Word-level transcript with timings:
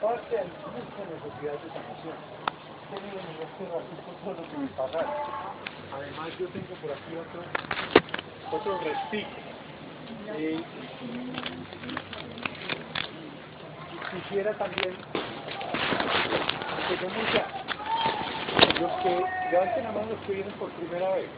aparte 0.00 0.38
hay 0.38 0.48
mucha 0.48 1.04
necesidad 1.12 1.52
de 1.60 1.68
sanación. 1.68 2.16
Tengo 2.90 3.20
en 3.20 3.28
este 3.44 3.64
ratito 3.68 4.10
todo 4.24 4.34
lo 4.34 4.42
que 4.48 4.56
me 4.56 4.66
pagar. 4.68 5.06
Además 5.92 6.28
yo 6.38 6.48
tengo 6.48 6.74
por 6.80 6.90
aquí 6.90 7.16
otro, 7.16 7.40
otro 8.50 8.78
respiro. 8.78 9.28
Eh, 10.34 10.60
quisiera 14.10 14.54
también 14.54 14.96
que 16.88 16.96
tenemos 16.96 17.32
ya 17.34 17.46
los 18.80 18.92
que 19.02 19.24
levanten 19.52 19.84
la 19.84 19.92
mano 19.92 20.06
los 20.10 20.20
que 20.20 20.32
vienen 20.32 20.52
por 20.54 20.70
primera 20.70 21.14
vez. 21.14 21.28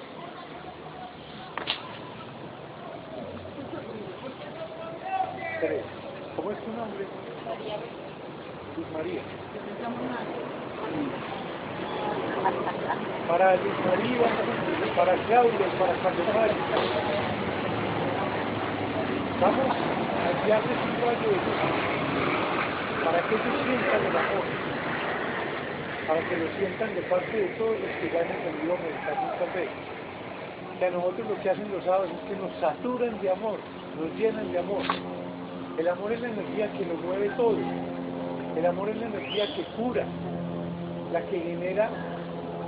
Tres. 5.61 5.85
¿Cómo 6.37 6.51
es 6.53 6.65
tu 6.65 6.73
nombre? 6.73 8.02
Luz 8.77 8.87
María. 8.97 9.21
Para 13.29 13.57
Luz 13.57 13.79
María, 13.87 14.29
para 14.97 15.15
Claudia, 15.27 15.67
para 15.79 15.95
Carlos 16.03 16.27
Vamos 19.41 19.59
a 19.59 20.31
un 20.33 20.49
rayo 21.03 21.29
de 21.29 21.37
luz 21.37 21.93
para 23.05 23.19
que 23.29 23.35
ellos 23.35 23.57
sientan 23.67 24.01
el 24.07 24.17
amor, 24.17 24.45
para 26.07 26.21
que 26.29 26.37
lo 26.37 26.47
sientan 26.57 26.95
de 26.95 27.03
parte 27.03 27.37
de 27.37 27.49
todos 27.59 27.75
los 27.81 27.91
que 27.99 28.11
ya 28.13 28.21
han 28.21 28.31
entendido 28.31 28.77
meditar 28.79 29.17
muchas 29.21 29.55
veces. 29.55 29.75
Que 30.79 30.87
a 30.87 30.91
nosotros 30.91 31.29
lo 31.29 31.43
que 31.43 31.51
hacen 31.51 31.71
los 31.73 31.85
sábados 31.85 32.11
es 32.11 32.29
que 32.29 32.37
nos 32.37 32.53
saturan 32.61 33.21
de 33.21 33.31
amor, 33.31 33.59
nos 33.99 34.15
llenan 34.19 34.53
de 34.53 34.59
amor. 34.59 34.83
El 35.79 35.89
amor 35.89 36.13
es 36.13 36.21
la 36.21 36.29
energía 36.29 36.73
que 36.73 36.85
lo 36.87 36.95
mueve 36.95 37.29
todo. 37.37 37.57
El 38.57 38.67
amor 38.67 38.91
es 38.91 38.97
la 38.99 39.07
energía 39.07 39.47
que 39.57 39.65
cura, 39.77 40.05
la 41.13 41.23
que 41.23 41.41
genera 41.41 41.89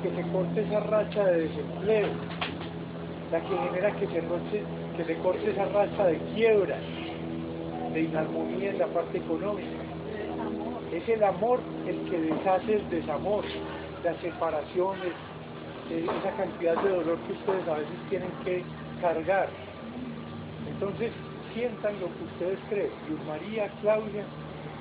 que 0.02 0.10
se 0.10 0.22
corte 0.30 0.62
esa 0.62 0.80
racha 0.80 1.24
de 1.26 1.48
desempleo, 1.48 2.08
la 3.30 3.40
que 3.40 3.56
genera 3.56 3.92
que 3.92 4.06
se, 4.06 5.04
se 5.04 5.14
corte 5.18 5.50
esa 5.50 5.66
racha 5.66 6.06
de 6.06 6.18
quiebra, 6.34 6.76
de 7.92 8.00
inarmonía 8.00 8.70
en 8.70 8.78
la 8.78 8.86
parte 8.88 9.18
económica. 9.18 9.68
Es 10.92 11.08
el 11.08 11.22
amor 11.22 11.60
el 11.86 12.10
que 12.10 12.18
deshace 12.18 12.74
el 12.74 12.90
desamor, 12.90 13.44
las 14.02 14.16
separaciones, 14.18 15.12
eh, 15.90 16.06
esa 16.18 16.36
cantidad 16.36 16.82
de 16.82 16.88
dolor 16.88 17.18
que 17.26 17.32
ustedes 17.32 17.68
a 17.68 17.74
veces 17.74 17.94
tienen 18.08 18.30
que 18.44 18.62
cargar. 19.00 19.48
Entonces, 20.70 21.12
sientan 21.52 21.94
lo 22.00 22.06
que 22.06 22.24
ustedes 22.24 22.58
creen. 22.68 22.90
Luz 23.08 23.20
María, 23.26 23.68
Claudia 23.80 24.24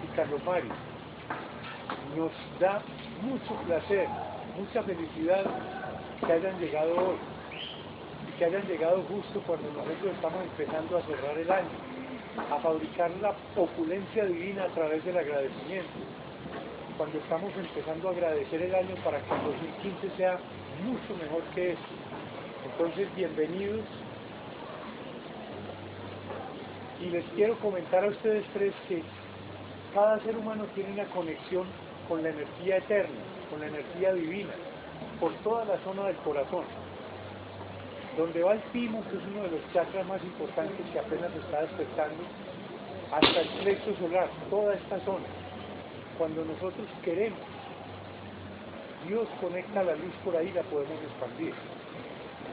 y 0.04 0.16
Carlos 0.16 0.42
Mario. 0.45 0.92
Nos 2.16 2.31
da 2.59 2.81
mucho 3.21 3.55
placer, 3.66 4.08
mucha 4.58 4.83
felicidad 4.83 5.44
que 6.26 6.32
hayan 6.32 6.60
llegado 6.60 6.94
hoy 6.95 7.16
y 8.27 8.38
que 8.38 8.45
hayan 8.45 8.66
llegado 8.67 9.04
justo 9.04 9.42
cuando 9.45 9.70
nosotros 9.71 10.14
estamos 10.14 10.44
empezando 10.44 10.98
a 10.98 11.02
cerrar 11.02 11.38
el 11.38 11.52
año, 11.52 11.70
a 12.52 12.60
fabricar 12.60 13.11
la 13.21 13.33
opulencia 13.55 14.26
divina 14.26 14.64
a 14.66 14.70
través 14.70 15.04
del 15.04 15.17
agradecimiento. 15.17 15.92
Cuando 16.98 17.17
estamos 17.17 17.52
empezando 17.58 18.10
a 18.10 18.11
agradecer 18.11 18.61
el 18.61 18.76
año 18.76 18.95
para 19.04 19.20
que 19.20 19.33
el 19.33 19.42
2015 19.44 20.17
sea 20.17 20.38
mucho 20.86 21.15
mejor 21.21 21.42
que 21.55 21.71
este. 21.71 21.94
Entonces, 22.65 23.08
bienvenidos 23.15 23.82
y 27.02 27.10
les 27.10 27.26
quiero 27.36 27.58
comentar 27.60 28.05
a 28.05 28.08
ustedes 28.08 28.45
tres 28.54 28.73
que 28.88 29.04
cada 29.93 30.20
ser 30.21 30.36
humano 30.36 30.65
tiene 30.73 30.93
una 30.93 31.05
conexión 31.05 31.67
con 32.08 32.23
la 32.23 32.30
energía 32.30 32.77
eterna, 32.77 33.20
con 33.49 33.59
la 33.59 33.67
energía 33.67 34.14
divina, 34.14 34.54
por 35.20 35.33
toda 35.43 35.65
la 35.65 35.77
zona 35.80 36.05
del 36.08 36.15
corazón. 36.17 36.65
Donde 38.17 38.42
va 38.43 38.53
el 38.53 38.61
timo, 38.71 39.03
que 39.09 39.17
es 39.17 39.23
uno 39.32 39.43
de 39.43 39.52
los 39.52 39.73
chakras 39.73 40.05
más 40.08 40.21
importantes 40.23 40.86
que 40.92 40.99
apenas 40.99 41.32
está 41.36 41.61
despertando, 41.61 42.23
hasta 43.11 43.42
el 43.42 43.48
plexo 43.61 43.95
solar, 43.98 44.30
toda 44.49 44.73
esta 44.73 44.99
zona. 45.02 45.26
Cuando 46.17 46.43
nosotros 46.43 46.87
queremos, 47.03 47.39
Dios 49.08 49.27
conecta 49.42 49.83
la 49.83 49.95
luz 49.95 50.14
por 50.23 50.36
ahí, 50.36 50.52
la 50.52 50.64
podemos 50.64 51.02
expandir. 51.03 51.53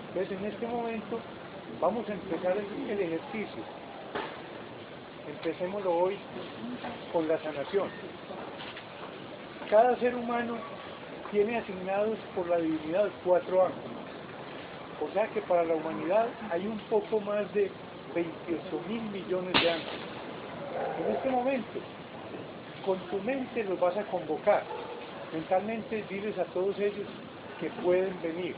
Entonces 0.08 0.38
en 0.38 0.44
este 0.46 0.66
momento 0.66 1.20
vamos 1.80 2.08
a 2.08 2.12
empezar 2.12 2.56
el 2.56 3.00
ejercicio 3.00 3.79
Empecémoslo 5.42 5.90
hoy 5.90 6.18
con 7.14 7.26
la 7.26 7.38
sanación. 7.38 7.88
Cada 9.70 9.96
ser 9.96 10.14
humano 10.14 10.58
tiene 11.30 11.56
asignados 11.56 12.18
por 12.36 12.46
la 12.46 12.58
divinidad 12.58 13.08
cuatro 13.24 13.64
ángeles. 13.64 13.90
O 15.00 15.10
sea 15.14 15.26
que 15.28 15.40
para 15.40 15.64
la 15.64 15.76
humanidad 15.76 16.26
hay 16.50 16.66
un 16.66 16.78
poco 16.90 17.20
más 17.20 17.50
de 17.54 17.70
28 18.14 18.60
mil 18.86 19.00
millones 19.00 19.54
de 19.54 19.70
ángeles. 19.70 20.00
En 21.06 21.14
este 21.16 21.30
momento, 21.30 21.80
con 22.84 22.98
tu 23.08 23.16
mente 23.22 23.64
los 23.64 23.80
vas 23.80 23.96
a 23.96 24.04
convocar. 24.04 24.62
Mentalmente 25.32 26.04
diles 26.10 26.38
a 26.38 26.44
todos 26.52 26.78
ellos 26.78 27.08
que 27.58 27.70
pueden 27.82 28.14
venir. 28.20 28.54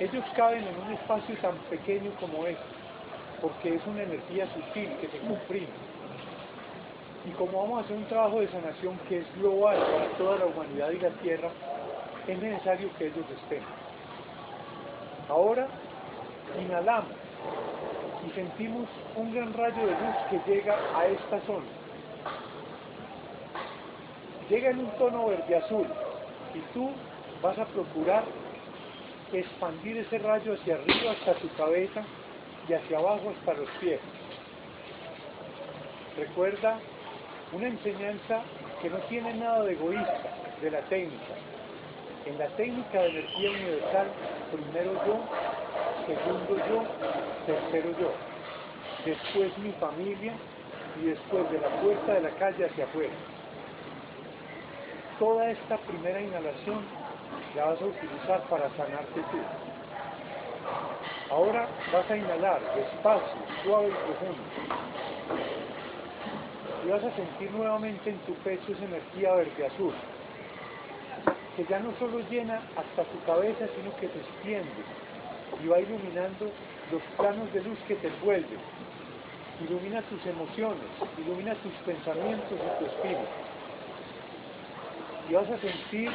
Ellos 0.00 0.24
caben 0.36 0.68
en 0.68 0.78
un 0.86 0.92
espacio 0.92 1.34
tan 1.36 1.56
pequeño 1.70 2.10
como 2.20 2.46
este 2.46 2.75
porque 3.40 3.74
es 3.74 3.86
una 3.86 4.02
energía 4.02 4.46
sutil 4.52 4.90
que 5.00 5.08
se 5.08 5.18
comprime. 5.20 5.68
Y 7.26 7.30
como 7.30 7.62
vamos 7.62 7.78
a 7.78 7.84
hacer 7.84 7.96
un 7.96 8.04
trabajo 8.04 8.40
de 8.40 8.48
sanación 8.48 8.98
que 9.08 9.18
es 9.18 9.36
global 9.36 9.78
para 9.78 10.08
toda 10.16 10.38
la 10.38 10.46
humanidad 10.46 10.90
y 10.90 11.00
la 11.00 11.10
Tierra, 11.10 11.50
es 12.26 12.40
necesario 12.40 12.88
que 12.98 13.06
ellos 13.06 13.24
estén. 13.42 13.62
Ahora 15.28 15.66
inhalamos 16.60 17.10
y 18.26 18.30
sentimos 18.30 18.88
un 19.16 19.34
gran 19.34 19.52
rayo 19.52 19.86
de 19.86 19.92
luz 19.92 20.16
que 20.30 20.52
llega 20.52 20.76
a 20.94 21.06
esta 21.06 21.40
zona. 21.40 21.66
Llega 24.48 24.70
en 24.70 24.78
un 24.78 24.90
tono 24.92 25.26
verde 25.26 25.56
azul 25.56 25.86
y 26.54 26.60
tú 26.72 26.90
vas 27.42 27.58
a 27.58 27.64
procurar 27.66 28.24
expandir 29.32 29.98
ese 29.98 30.18
rayo 30.18 30.54
hacia 30.54 30.76
arriba 30.76 31.12
hasta 31.12 31.34
tu 31.34 31.48
cabeza 31.56 32.04
y 32.68 32.72
hacia 32.72 32.98
abajo 32.98 33.32
hasta 33.36 33.54
los 33.54 33.68
pies. 33.80 34.00
Recuerda 36.16 36.78
una 37.52 37.68
enseñanza 37.68 38.42
que 38.82 38.90
no 38.90 38.98
tiene 39.08 39.34
nada 39.34 39.64
de 39.64 39.72
egoísta 39.72 40.30
de 40.60 40.70
la 40.70 40.80
técnica. 40.82 41.34
En 42.24 42.38
la 42.38 42.48
técnica 42.56 43.02
de 43.02 43.08
energía 43.10 43.50
universal, 43.50 44.06
primero 44.50 44.92
yo, 45.06 45.20
segundo 46.06 46.56
yo, 46.68 46.82
tercero 47.46 47.90
yo, 48.00 48.12
después 49.04 49.56
mi 49.58 49.70
familia 49.72 50.32
y 51.00 51.06
después 51.06 51.50
de 51.50 51.60
la 51.60 51.68
puerta 51.80 52.14
de 52.14 52.20
la 52.22 52.30
calle 52.30 52.64
hacia 52.64 52.84
afuera. 52.84 53.14
Toda 55.18 55.50
esta 55.50 55.76
primera 55.78 56.20
inhalación 56.20 56.80
la 57.54 57.66
vas 57.66 57.80
a 57.80 57.84
utilizar 57.86 58.42
para 58.48 58.68
sanarte 58.70 59.20
tú. 59.30 59.75
Ahora 61.30 61.66
vas 61.92 62.08
a 62.08 62.16
inhalar 62.16 62.60
despacio, 62.74 63.38
suave 63.64 63.88
y 63.88 63.90
profundo. 63.90 64.42
Y 66.84 66.88
vas 66.88 67.04
a 67.04 67.16
sentir 67.16 67.50
nuevamente 67.50 68.10
en 68.10 68.18
tu 68.20 68.32
pecho 68.34 68.72
esa 68.72 68.84
energía 68.84 69.34
verde 69.34 69.66
azul, 69.66 69.92
que 71.56 71.64
ya 71.64 71.80
no 71.80 71.92
solo 71.98 72.20
llena 72.30 72.62
hasta 72.76 73.02
tu 73.02 73.20
cabeza, 73.26 73.66
sino 73.74 73.94
que 73.96 74.06
te 74.06 74.18
extiende 74.18 74.70
y 75.62 75.66
va 75.66 75.80
iluminando 75.80 76.50
los 76.92 77.02
planos 77.16 77.52
de 77.52 77.62
luz 77.62 77.78
que 77.88 77.96
te 77.96 78.06
envuelven. 78.06 78.60
Ilumina 79.68 80.02
tus 80.02 80.24
emociones, 80.26 80.86
ilumina 81.18 81.54
tus 81.56 81.72
pensamientos 81.84 82.52
y 82.52 82.78
tu 82.78 82.86
espíritu. 82.86 83.20
Y 85.28 85.34
vas 85.34 85.50
a 85.50 85.58
sentir 85.58 86.12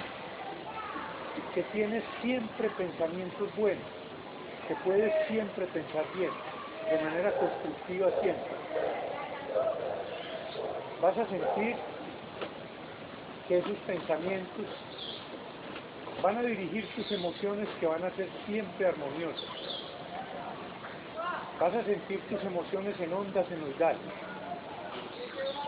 que 1.54 1.63
tienes 1.63 2.04
siempre 2.21 2.69
pensamientos 2.69 3.54
buenos 3.57 4.00
que 4.71 4.75
puedes 4.85 5.13
siempre 5.27 5.65
pensar 5.68 6.06
bien, 6.15 6.31
de 6.89 7.03
manera 7.03 7.33
constructiva 7.33 8.09
siempre. 8.21 8.53
Vas 11.01 11.18
a 11.18 11.25
sentir 11.25 11.75
que 13.50 13.57
esos 13.57 13.77
pensamientos 13.79 14.65
van 16.23 16.38
a 16.38 16.44
dirigir 16.44 16.88
tus 16.95 17.12
emociones 17.12 17.68
que 17.81 17.85
van 17.85 18.01
a 18.06 18.12
ser 18.12 18.29
siempre 18.45 18.88
armoniosas. 18.88 19.44
Vas 21.59 21.75
a 21.75 21.83
sentir 21.83 22.21
tus 22.29 22.41
emociones 22.41 22.97
en 23.01 23.12
ondas 23.12 23.45
senoidales, 23.47 24.00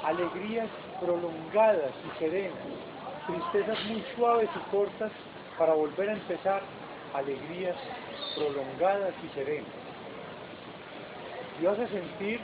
alegrías 0.06 0.70
prolongadas 1.02 1.92
y 2.08 2.20
serenas, 2.20 2.56
tristezas 3.28 3.84
muy 3.84 4.02
suaves 4.16 4.50
y 4.56 4.72
cortas 4.74 5.12
para 5.58 5.74
volver 5.74 6.10
a 6.10 6.14
empezar, 6.14 6.62
alegrías 7.14 7.76
prolongadas 8.36 9.14
y 9.24 9.36
serenas. 9.36 9.72
Y 11.62 11.66
a 11.66 11.76
sentir 11.76 12.40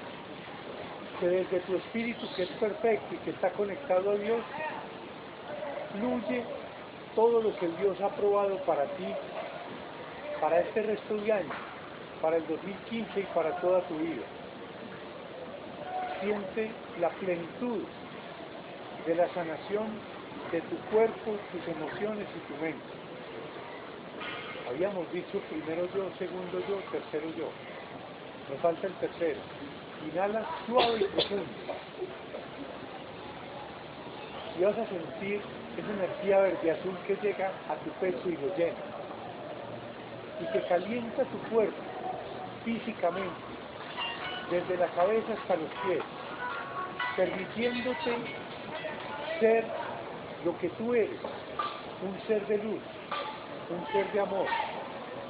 que 1.19 1.27
desde 1.27 1.59
tu 1.61 1.75
espíritu, 1.75 2.25
que 2.35 2.43
es 2.43 2.49
perfecto 2.51 3.15
y 3.15 3.17
que 3.17 3.31
está 3.31 3.51
conectado 3.51 4.11
a 4.11 4.15
Dios, 4.15 4.41
fluye 5.91 6.43
todo 7.15 7.41
lo 7.41 7.57
que 7.57 7.67
Dios 7.79 7.99
ha 8.01 8.05
aprobado 8.05 8.57
para 8.63 8.85
ti, 8.95 9.07
para 10.39 10.59
este 10.61 10.83
resto 10.83 11.15
de 11.15 11.33
año, 11.33 11.49
para 12.21 12.37
el 12.37 12.47
2015 12.47 13.19
y 13.19 13.23
para 13.33 13.51
toda 13.59 13.81
tu 13.81 13.97
vida. 13.97 14.23
Siente 16.21 16.71
la 16.99 17.09
plenitud 17.09 17.83
de 19.05 19.15
la 19.15 19.27
sanación 19.33 19.87
de 20.51 20.61
tu 20.61 20.77
cuerpo, 20.91 21.35
tus 21.51 21.75
emociones 21.75 22.27
y 22.35 22.53
tu 22.53 22.61
mente. 22.61 22.98
Habíamos 24.69 25.11
dicho 25.11 25.39
primero 25.49 25.87
yo, 25.95 26.11
segundo 26.19 26.59
yo, 26.67 26.75
tercero 26.91 27.27
yo. 27.35 27.49
Nos 28.49 28.59
falta 28.61 28.85
el 28.85 28.93
tercero. 28.93 29.39
Inhala 30.05 30.45
suave 30.67 30.99
y 30.99 31.03
profundo. 31.05 31.43
Y 34.59 34.63
vas 34.63 34.77
a 34.77 34.85
sentir 34.85 35.41
esa 35.75 35.91
energía 35.91 36.39
verde 36.41 36.71
azul 36.71 36.95
que 37.07 37.15
llega 37.15 37.51
a 37.67 37.75
tu 37.77 37.89
pecho 37.99 38.29
y 38.29 38.37
lo 38.37 38.55
llena. 38.55 38.77
Y 40.39 40.53
que 40.53 40.67
calienta 40.67 41.23
tu 41.23 41.37
cuerpo 41.49 41.81
físicamente, 42.63 43.41
desde 44.51 44.77
la 44.77 44.87
cabeza 44.89 45.33
hasta 45.33 45.55
los 45.55 45.69
pies, 45.85 46.03
permitiéndote 47.15 48.17
ser 49.39 49.65
lo 50.45 50.55
que 50.59 50.69
tú 50.69 50.93
eres, 50.93 51.19
un 52.03 52.27
ser 52.27 52.45
de 52.47 52.57
luz, 52.59 52.81
un 53.69 53.85
ser 53.91 54.11
de 54.11 54.19
amor, 54.19 54.47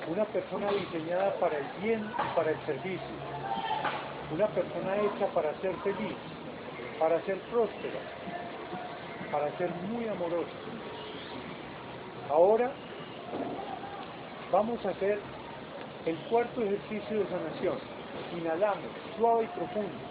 una 0.09 0.25
persona 0.25 0.71
diseñada 0.71 1.33
para 1.39 1.57
el 1.57 1.67
bien 1.81 2.03
y 2.03 2.35
para 2.35 2.51
el 2.51 2.59
servicio, 2.65 3.15
una 4.33 4.47
persona 4.47 4.95
hecha 4.97 5.27
para 5.33 5.53
ser 5.55 5.75
feliz, 5.77 6.15
para 6.99 7.21
ser 7.21 7.37
próspera, 7.51 7.99
para 9.31 9.51
ser 9.57 9.69
muy 9.89 10.07
amoroso. 10.07 10.47
Ahora 12.29 12.71
vamos 14.51 14.85
a 14.85 14.89
hacer 14.89 15.19
el 16.05 16.17
cuarto 16.29 16.61
ejercicio 16.61 17.19
de 17.19 17.25
sanación. 17.27 17.77
Inhalamos 18.37 18.91
suave 19.17 19.43
y 19.43 19.47
profundo. 19.47 20.09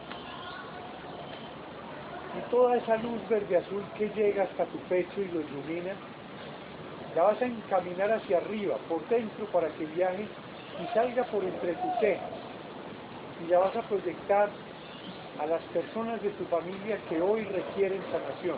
Y 2.36 2.50
toda 2.50 2.76
esa 2.76 2.96
luz 2.96 3.26
verde 3.28 3.56
azul 3.56 3.82
que 3.96 4.08
llega 4.10 4.44
hasta 4.44 4.64
tu 4.66 4.78
pecho 4.80 5.20
y 5.20 5.28
lo 5.28 5.40
ilumina, 5.40 5.94
la 7.14 7.22
vas 7.22 7.40
a 7.43 7.46
encaminar 7.46 8.12
hacia 8.12 8.38
arriba, 8.38 8.76
por 8.88 9.06
dentro, 9.08 9.46
para 9.46 9.69
que 9.69 9.87
viaje 9.87 10.26
y 10.82 10.94
salga 10.94 11.25
por 11.25 11.43
entre 11.44 11.75
tus 11.75 12.00
cejas. 12.00 12.31
Y 13.44 13.50
la 13.50 13.58
vas 13.60 13.76
a 13.76 13.82
proyectar 13.82 14.50
a 15.38 15.46
las 15.46 15.62
personas 15.64 16.20
de 16.22 16.31
tu 16.31 16.44
familia 16.46 16.99
que 17.08 17.20
hoy 17.20 17.44
requieren 17.44 18.02
sanación. 18.10 18.56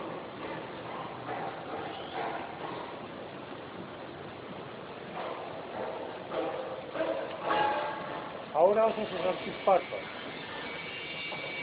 Ahora 8.55 8.85
vas 8.85 8.99
a 8.99 9.07
cerrar 9.07 9.35
tus 9.37 9.55
párpados 9.65 10.05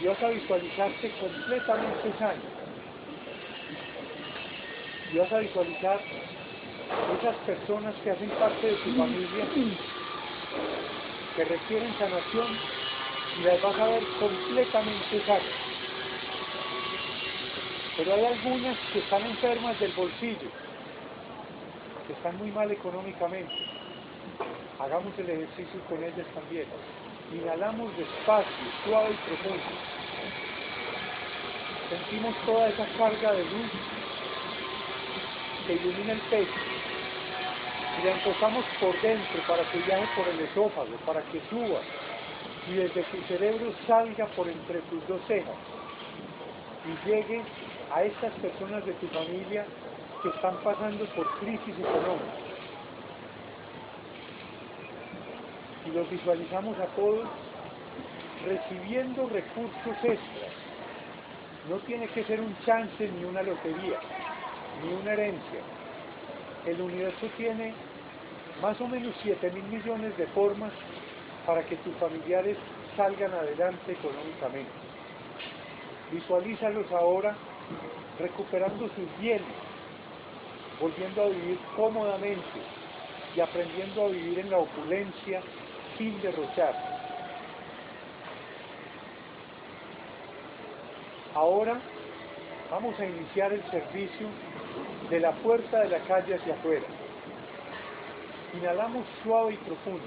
y 0.01 0.05
vas 0.05 0.23
a 0.23 0.29
visualizarte 0.29 1.11
completamente 1.19 2.13
sano. 2.19 2.41
Y 5.11 5.17
vas 5.17 5.31
a 5.31 5.37
visualizar 5.39 5.99
esas 7.19 7.35
personas 7.45 7.95
que 8.03 8.11
hacen 8.11 8.29
parte 8.31 8.67
de 8.67 8.75
tu 8.75 8.95
familia 8.95 9.45
que 11.35 11.45
requieren 11.45 11.93
sanación 11.99 12.57
y 13.39 13.43
las 13.43 13.61
vas 13.61 13.79
a 13.79 13.85
ver 13.85 14.03
completamente 14.19 15.25
sanas. 15.25 15.43
Pero 17.95 18.13
hay 18.13 18.25
algunas 18.25 18.77
que 18.91 18.99
están 18.99 19.23
enfermas 19.23 19.79
del 19.79 19.91
bolsillo, 19.91 20.49
que 22.07 22.13
están 22.13 22.37
muy 22.37 22.51
mal 22.51 22.71
económicamente. 22.71 23.53
Hagamos 24.79 25.13
el 25.19 25.29
ejercicio 25.29 25.79
con 25.89 26.03
ellas 26.03 26.27
también. 26.33 26.65
Inhalamos 27.33 27.95
despacio, 27.97 28.53
suave 28.85 29.09
y 29.11 29.27
profundo. 29.27 29.63
Sentimos 31.89 32.35
toda 32.45 32.69
esa 32.69 32.85
carga 32.97 33.33
de 33.33 33.43
luz 33.43 33.71
que 35.67 35.73
ilumina 35.73 36.13
el 36.13 36.19
pecho. 36.21 36.76
Y 37.99 38.05
la 38.05 38.11
enfocamos 38.11 38.65
por 38.79 38.99
dentro 39.01 39.41
para 39.47 39.63
que 39.71 39.79
viaje 39.79 40.07
por 40.15 40.27
el 40.27 40.39
esófago, 40.41 40.95
para 41.05 41.21
que 41.23 41.41
suba. 41.49 41.79
Y 42.69 42.73
desde 42.73 43.03
tu 43.03 43.17
cerebro 43.27 43.73
salga 43.85 44.25
por 44.27 44.47
entre 44.47 44.79
tus 44.81 45.07
dos 45.07 45.21
cejas. 45.27 45.55
Y 46.85 47.07
llegue 47.07 47.41
a 47.93 48.03
estas 48.03 48.33
personas 48.35 48.85
de 48.85 48.93
tu 48.93 49.07
familia 49.07 49.65
que 50.21 50.29
están 50.29 50.57
pasando 50.63 51.05
por 51.15 51.27
crisis 51.39 51.75
económica. 51.79 52.47
y 55.87 55.91
los 55.91 56.09
visualizamos 56.09 56.77
a 56.79 56.85
todos 56.87 57.27
recibiendo 58.45 59.27
recursos 59.29 59.95
extras. 60.03 60.51
No 61.69 61.77
tiene 61.79 62.07
que 62.07 62.23
ser 62.23 62.39
un 62.39 62.55
chance 62.65 63.09
ni 63.09 63.23
una 63.23 63.41
lotería, 63.41 63.99
ni 64.83 64.93
una 64.93 65.13
herencia. 65.13 65.59
El 66.65 66.81
universo 66.81 67.27
tiene 67.37 67.73
más 68.61 68.79
o 68.81 68.87
menos 68.87 69.15
7 69.21 69.51
mil 69.51 69.63
millones 69.63 70.17
de 70.17 70.27
formas 70.27 70.71
para 71.45 71.63
que 71.63 71.75
tus 71.77 71.95
familiares 71.95 72.57
salgan 72.95 73.33
adelante 73.33 73.91
económicamente. 73.91 74.71
Visualízalos 76.11 76.91
ahora 76.91 77.35
recuperando 78.19 78.87
sus 78.89 79.19
bienes, 79.19 79.45
volviendo 80.79 81.23
a 81.23 81.27
vivir 81.27 81.59
cómodamente 81.75 82.59
y 83.35 83.39
aprendiendo 83.39 84.05
a 84.05 84.09
vivir 84.09 84.39
en 84.39 84.49
la 84.49 84.57
opulencia 84.57 85.41
sin 85.97 86.19
derrochar. 86.21 86.73
Ahora 91.35 91.79
vamos 92.71 92.99
a 92.99 93.05
iniciar 93.05 93.53
el 93.53 93.63
servicio 93.69 94.27
de 95.09 95.19
la 95.19 95.31
puerta 95.33 95.81
de 95.81 95.89
la 95.89 95.99
calle 95.99 96.35
hacia 96.35 96.53
afuera. 96.55 96.85
Inhalamos 98.53 99.05
suave 99.23 99.53
y 99.53 99.57
profundo. 99.57 100.03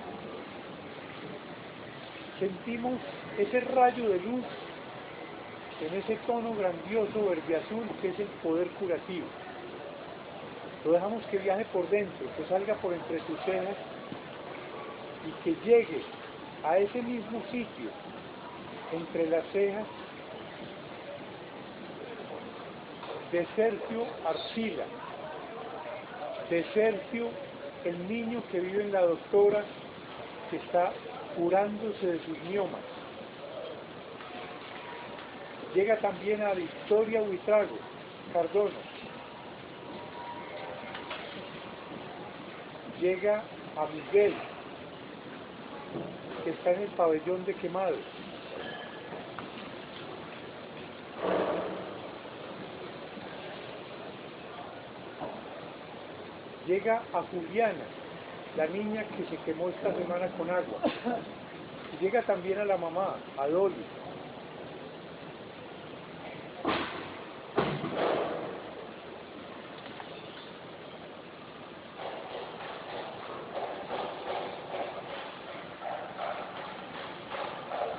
Sentimos 2.39 2.99
ese 3.39 3.61
rayo 3.61 4.09
de 4.09 4.21
luz 4.21 4.45
en 5.81 5.95
ese 5.95 6.17
tono 6.27 6.55
grandioso 6.55 7.29
verde 7.29 7.57
azul 7.57 7.85
que 8.01 8.09
es 8.09 8.21
el 8.21 8.27
poder 8.43 8.69
curativo. 8.71 9.27
Lo 10.85 10.93
dejamos 10.93 11.23
que 11.27 11.39
viaje 11.39 11.67
por 11.67 11.89
dentro, 11.91 12.27
que 12.37 12.45
salga 12.45 12.75
por 12.77 12.95
entre 12.95 13.19
tus 13.21 13.39
cejas 13.41 13.77
y 15.27 15.31
que 15.43 15.55
llegue 15.63 16.03
a 16.65 16.79
ese 16.79 17.03
mismo 17.03 17.43
sitio, 17.51 17.91
entre 18.93 19.29
las 19.29 19.45
cejas, 19.53 19.87
de 23.33 23.47
Sergio 23.55 24.07
Arcila, 24.27 24.85
de 26.49 26.65
Sergio, 26.75 27.29
el 27.85 28.09
niño 28.09 28.43
que 28.51 28.61
vive 28.61 28.83
en 28.83 28.93
la 28.93 29.03
doctora, 29.03 29.65
que 30.51 30.57
está 30.57 30.93
curándose 31.37 32.07
de 32.07 32.19
sus 32.25 32.39
miomas. 32.45 32.81
Llega 35.75 35.99
también 35.99 36.43
a 36.43 36.53
Victoria 36.53 37.23
Huitrago, 37.23 37.77
Cardono. 38.33 38.71
Llega 43.01 43.43
a 43.77 43.87
Miguel, 43.87 44.35
que 46.45 46.51
está 46.51 46.73
en 46.73 46.83
el 46.83 46.89
pabellón 46.89 47.45
de 47.45 47.55
quemados. 47.55 47.99
Llega 56.71 57.03
a 57.13 57.23
Juliana, 57.23 57.83
la 58.57 58.65
niña 58.69 59.03
que 59.03 59.25
se 59.25 59.37
quemó 59.43 59.71
esta 59.71 59.93
semana 59.93 60.29
con 60.39 60.49
agua. 60.49 60.79
llega 62.01 62.23
también 62.23 62.61
a 62.61 62.65
la 62.65 62.77
mamá, 62.77 63.17
a 63.37 63.49
Dolly. 63.49 63.75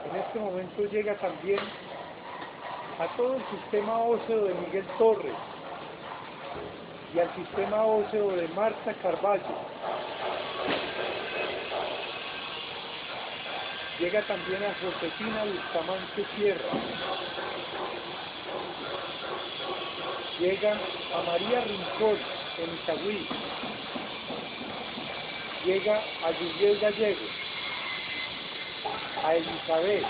En 0.09 0.15
este 0.15 0.39
momento 0.39 0.85
llega 0.85 1.15
también 1.15 1.59
a 2.99 3.17
todo 3.17 3.35
el 3.35 3.43
sistema 3.47 3.97
óseo 3.97 4.45
de 4.45 4.53
Miguel 4.53 4.85
Torres 4.97 5.50
y 7.13 7.19
al 7.19 7.35
sistema 7.35 7.83
óseo 7.83 8.31
de 8.31 8.47
Marta 8.49 8.93
Carballo. 9.01 9.43
Llega 13.99 14.21
también 14.23 14.63
a 14.63 14.73
Josefina 14.81 15.43
Bustamante 15.43 16.25
Sierra. 16.35 16.69
Llega 20.39 20.71
a 20.71 21.21
María 21.23 21.61
Rincón 21.61 22.17
en 22.57 22.73
Itagüí. 22.75 23.27
Llega 25.65 25.97
a 25.97 26.33
Juliet 26.33 26.81
Gallego, 26.81 27.25
a 29.23 29.35
Elizabeth, 29.35 30.05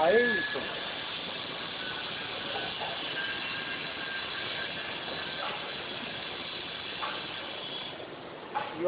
a 0.00 0.10
Edison, 0.12 0.87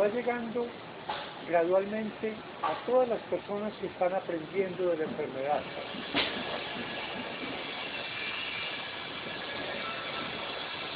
va 0.00 0.08
llegando 0.08 0.66
gradualmente 1.46 2.34
a 2.62 2.72
todas 2.86 3.08
las 3.08 3.20
personas 3.22 3.72
que 3.74 3.86
están 3.86 4.14
aprendiendo 4.14 4.88
de 4.88 4.96
la 4.96 5.04
enfermedad. 5.04 5.62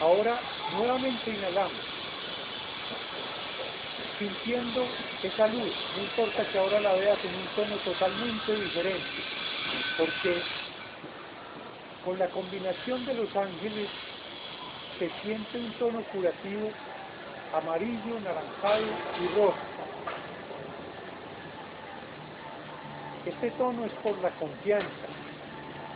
Ahora 0.00 0.40
nuevamente 0.76 1.30
inhalamos, 1.30 1.72
sintiendo 4.18 4.86
esa 5.22 5.46
luz, 5.48 5.72
no 5.96 6.02
importa 6.02 6.44
que 6.50 6.58
ahora 6.58 6.80
la 6.80 6.94
veas 6.94 7.18
en 7.24 7.34
un 7.34 7.46
tono 7.54 7.76
totalmente 7.84 8.56
diferente, 8.56 9.22
porque 9.98 10.42
con 12.04 12.18
la 12.18 12.28
combinación 12.28 13.04
de 13.06 13.14
los 13.14 13.36
ángeles 13.36 13.88
se 14.98 15.10
siente 15.22 15.58
un 15.58 15.72
tono 15.72 16.02
curativo 16.12 16.70
amarillo, 17.56 18.20
naranjado 18.20 18.84
y 19.20 19.28
rojo. 19.36 19.54
Este 23.26 23.50
tono 23.52 23.84
es 23.84 23.92
por 24.02 24.18
la 24.18 24.30
confianza. 24.30 25.06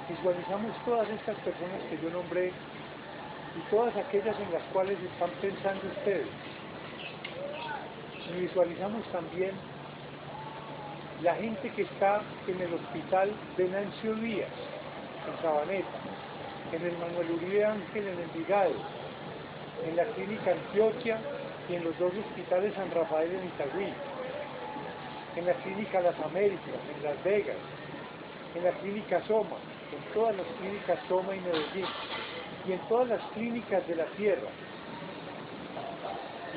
Visualizamos 0.09 0.73
todas 0.85 1.09
estas 1.11 1.37
personas 1.37 1.83
que 1.91 1.99
yo 2.03 2.11
nombré 2.11 2.49
y 2.49 3.71
todas 3.71 3.95
aquellas 3.97 4.39
en 4.41 4.53
las 4.53 4.63
cuales 4.73 4.97
están 5.01 5.31
pensando 5.41 5.83
ustedes. 5.99 6.27
Y 8.31 8.41
visualizamos 8.41 9.05
también 9.13 9.53
la 11.23 11.35
gente 11.35 11.71
que 11.71 11.83
está 11.83 12.23
en 12.47 12.61
el 12.61 12.75
hospital 12.75 13.31
de 13.57 13.69
Nancio 13.69 14.15
Díaz, 14.15 14.49
en 15.27 15.43
Sabaneta, 15.43 15.89
en 16.73 16.87
el 16.87 16.97
Manuel 16.99 17.31
Uribe 17.33 17.65
Ángel 17.65 18.09
en 18.09 18.21
Envigado, 18.21 18.75
en 19.87 19.97
la 19.97 20.05
clínica 20.05 20.53
Antioquia 20.53 21.19
y 21.69 21.75
en 21.75 21.85
los 21.85 21.99
dos 21.99 22.13
hospitales 22.15 22.75
San 22.75 22.91
Rafael 22.91 23.31
en 23.31 23.47
Itagüí, 23.47 23.93
en 25.37 25.47
la 25.47 25.53
clínica 25.55 26.01
Las 26.01 26.19
Américas, 26.21 26.81
en 26.97 27.05
Las 27.05 27.23
Vegas, 27.23 27.57
en 28.55 28.65
la 28.65 28.71
clínica 28.73 29.21
Soma, 29.27 29.57
en 29.93 30.15
todas 30.15 30.35
las 30.37 30.47
clínicas 30.59 30.99
Soma 31.09 31.37
y 31.37 31.41
Medellín, 31.41 31.87
y 32.67 32.73
en 32.73 32.81
todas 32.89 33.09
las 33.09 33.23
clínicas 33.33 33.87
de 33.87 33.97
la 33.97 34.07
tierra. 34.17 34.49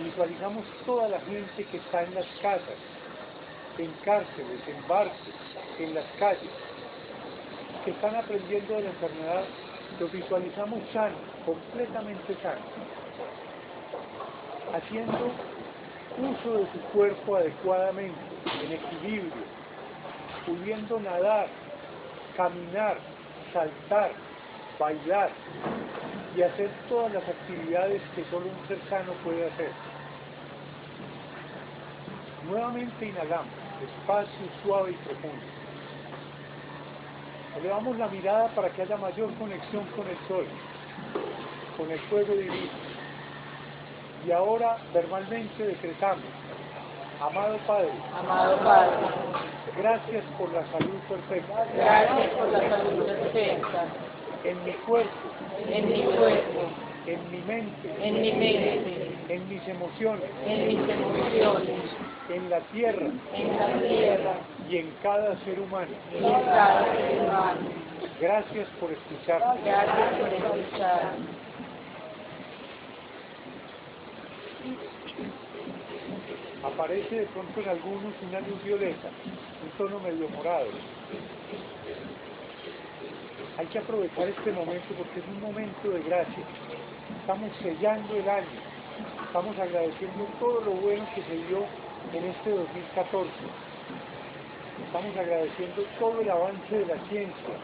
Visualizamos 0.01 0.63
toda 0.85 1.09
la 1.09 1.19
gente 1.19 1.63
que 1.65 1.77
está 1.77 2.03
en 2.03 2.15
las 2.15 2.25
casas, 2.41 2.79
en 3.77 3.91
cárceles, 4.05 4.67
en 4.67 4.87
barcos, 4.87 5.17
en 5.79 5.93
las 5.93 6.05
calles, 6.17 6.51
que 7.83 7.91
están 7.91 8.15
aprendiendo 8.15 8.75
de 8.75 8.83
la 8.83 8.89
enfermedad, 8.89 9.43
los 9.99 10.11
visualizamos 10.11 10.79
sanos, 10.93 11.19
completamente 11.45 12.35
sanos 12.41 12.65
haciendo 14.73 15.31
uso 16.17 16.57
de 16.57 16.65
su 16.71 16.79
cuerpo 16.93 17.35
adecuadamente, 17.35 18.19
en 18.63 18.71
equilibrio, 18.71 19.43
pudiendo 20.45 20.99
nadar, 20.99 21.47
caminar, 22.35 22.97
saltar, 23.53 24.11
bailar 24.79 25.29
y 26.35 26.41
hacer 26.41 26.69
todas 26.89 27.13
las 27.13 27.27
actividades 27.27 28.01
que 28.15 28.23
solo 28.25 28.47
un 28.47 28.67
ser 28.67 28.79
sano 28.89 29.13
puede 29.23 29.47
hacer. 29.47 29.71
Nuevamente 32.49 33.05
inhalamos, 33.05 33.53
despacio, 33.79 34.47
suave 34.63 34.91
y 34.91 34.95
profundo. 34.95 35.45
Elevamos 37.57 37.97
la 37.97 38.07
mirada 38.07 38.47
para 38.55 38.69
que 38.69 38.81
haya 38.81 38.97
mayor 38.97 39.33
conexión 39.35 39.85
con 39.87 40.07
el 40.07 40.17
sol, 40.27 40.45
con 41.77 41.91
el 41.91 41.99
fuego 42.01 42.33
divino 42.33 42.90
y 44.25 44.31
ahora 44.31 44.77
verbalmente 44.93 45.65
decretamos, 45.65 46.23
amado 47.19 47.57
Padre, 47.67 47.89
Amado 48.17 48.57
Padre, 48.57 48.91
gracias 49.77 50.23
por 50.37 50.51
la 50.53 50.65
salud 50.71 50.99
perfecta 51.09 51.65
gracias 51.75 52.29
por 52.31 52.47
la 52.49 52.69
salud 52.69 53.05
perfecta 53.05 53.85
en 54.43 54.63
mi 54.63 54.71
cuerpo, 54.71 55.09
en 55.69 55.91
mi 55.91 56.03
cuerpo, 56.03 56.61
en 57.05 57.31
mi 57.31 57.37
mente, 57.39 57.95
en 58.01 58.21
mi 58.21 58.31
mente, 58.31 59.11
en 59.29 59.49
mis 59.49 59.67
emociones, 59.67 60.29
en 60.45 60.67
mis 60.67 60.89
emociones, 60.89 61.69
en 62.29 62.49
la 62.49 62.59
tierra 62.71 63.07
en 63.33 63.57
la 63.57 63.87
tierra 63.87 64.33
y 64.69 64.77
en 64.77 64.93
cada 65.03 65.37
ser 65.43 65.59
humano. 65.59 65.91
y 66.11 66.17
en 66.17 66.43
cada 66.45 66.85
ser 66.95 67.21
humano. 67.21 67.59
Gracias 68.19 68.67
por 68.79 68.91
escucharme. 68.91 69.61
Gracias 69.63 70.13
por 70.19 70.33
escuchar. 70.33 71.01
Aparece 76.81 77.15
de 77.15 77.25
pronto 77.27 77.61
en 77.61 77.69
algunos 77.69 78.11
una 78.27 78.39
luz 78.39 78.63
violeta, 78.63 79.09
un 79.61 79.69
tono 79.77 79.99
medio 79.99 80.27
morado. 80.29 80.65
Hay 83.59 83.67
que 83.67 83.77
aprovechar 83.77 84.27
este 84.27 84.51
momento 84.51 84.87
porque 84.97 85.19
es 85.19 85.27
un 85.27 85.41
momento 85.41 85.91
de 85.91 86.01
gracia. 86.01 86.43
Estamos 87.19 87.51
sellando 87.61 88.15
el 88.15 88.27
año. 88.27 88.59
Estamos 89.27 89.59
agradeciendo 89.59 90.25
todo 90.39 90.61
lo 90.61 90.71
bueno 90.71 91.05
que 91.13 91.21
se 91.21 91.35
dio 91.45 91.65
en 92.13 92.25
este 92.25 92.49
2014. 92.49 93.29
Estamos 94.87 95.17
agradeciendo 95.17 95.83
todo 95.99 96.19
el 96.19 96.31
avance 96.31 96.79
de 96.79 96.85
la 96.87 96.97
ciencia, 97.09 97.55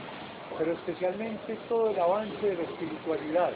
pero 0.59 0.73
especialmente 0.73 1.57
todo 1.67 1.89
el 1.89 1.99
avance 1.99 2.45
de 2.45 2.53
la 2.53 2.63
espiritualidad, 2.69 3.51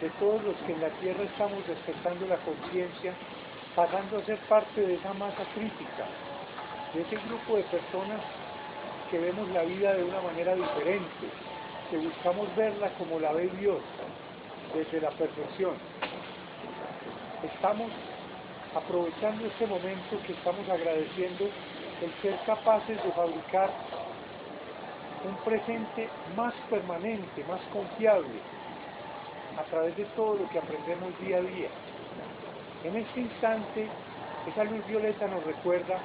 de 0.00 0.08
todos 0.18 0.42
los 0.42 0.56
que 0.64 0.72
en 0.72 0.80
la 0.80 0.88
tierra 1.04 1.22
estamos 1.22 1.66
despertando 1.68 2.26
la 2.28 2.36
conciencia, 2.38 3.12
pasando 3.74 4.18
a 4.18 4.24
ser 4.24 4.38
parte 4.48 4.80
de 4.80 4.94
esa 4.94 5.14
masa 5.14 5.44
crítica, 5.54 6.04
de 6.94 7.00
ese 7.02 7.16
grupo 7.26 7.56
de 7.56 7.62
personas 7.64 8.20
que 9.10 9.18
vemos 9.18 9.48
la 9.50 9.62
vida 9.62 9.94
de 9.94 10.04
una 10.04 10.20
manera 10.20 10.54
diferente, 10.54 11.26
que 11.90 11.98
buscamos 11.98 12.54
verla 12.56 12.90
como 12.98 13.18
la 13.18 13.32
ve 13.32 13.50
Dios, 13.58 13.80
desde 14.74 15.00
la 15.00 15.10
perfección. 15.10 15.74
Estamos 17.42 17.90
aprovechando 18.74 19.46
este 19.46 19.66
momento 19.66 20.16
que 20.26 20.32
estamos 20.32 20.68
agradeciendo 20.68 21.48
el 22.02 22.12
ser 22.22 22.38
capaces 22.46 23.02
de 23.02 23.12
fabricar 23.12 23.70
un 25.24 25.36
presente 25.44 26.08
más 26.36 26.54
permanente, 26.68 27.44
más 27.44 27.60
confiable, 27.72 28.40
a 29.58 29.62
través 29.64 29.96
de 29.96 30.04
todo 30.16 30.36
lo 30.36 30.48
que 30.48 30.58
aprendemos 30.58 31.18
día 31.20 31.38
a 31.38 31.42
día. 31.42 31.68
En 32.84 32.96
este 32.96 33.20
instante, 33.20 33.86
esa 34.48 34.64
luz 34.64 34.84
violeta 34.88 35.28
nos 35.28 35.44
recuerda 35.44 35.98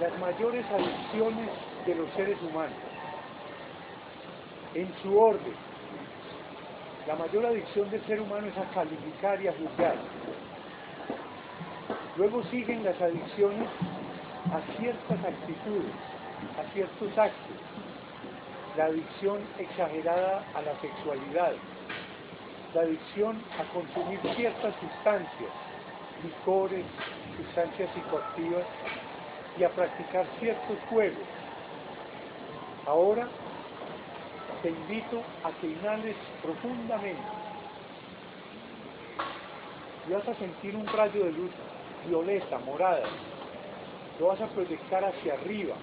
las 0.00 0.18
mayores 0.18 0.66
adicciones 0.66 1.48
de 1.86 1.94
los 1.94 2.10
seres 2.14 2.36
humanos, 2.42 2.76
en 4.74 4.92
su 5.02 5.16
orden. 5.16 5.54
La 7.06 7.14
mayor 7.14 7.46
adicción 7.46 7.88
del 7.90 8.04
ser 8.06 8.20
humano 8.20 8.48
es 8.48 8.58
a 8.58 8.64
calificar 8.74 9.40
y 9.40 9.46
a 9.46 9.52
juzgar. 9.52 9.94
Luego 12.16 12.42
siguen 12.44 12.82
las 12.82 13.00
adicciones 13.00 13.68
a 14.52 14.78
ciertas 14.78 15.24
actitudes, 15.24 15.94
a 16.58 16.72
ciertos 16.72 17.16
actos. 17.16 17.56
La 18.76 18.86
adicción 18.86 19.38
exagerada 19.56 20.44
a 20.52 20.62
la 20.62 20.80
sexualidad, 20.80 21.52
la 22.74 22.80
adicción 22.80 23.40
a 23.58 23.72
consumir 23.72 24.18
ciertas 24.34 24.74
sustancias, 24.80 25.65
licores, 26.22 26.84
sustancias 27.36 27.90
psicoactivas, 27.92 28.64
y 29.58 29.64
a 29.64 29.70
practicar 29.70 30.26
ciertos 30.38 30.78
juegos. 30.90 31.26
Ahora 32.86 33.26
te 34.62 34.70
invito 34.70 35.22
a 35.44 35.50
que 35.60 35.68
inhales 35.68 36.16
profundamente 36.42 37.20
y 40.08 40.12
vas 40.12 40.28
a 40.28 40.34
sentir 40.34 40.76
un 40.76 40.86
rayo 40.86 41.24
de 41.24 41.32
luz 41.32 41.50
violeta, 42.06 42.58
morada. 42.58 43.06
Lo 44.20 44.28
vas 44.28 44.40
a 44.40 44.46
proyectar 44.46 45.04
hacia 45.04 45.34
arriba, 45.34 45.74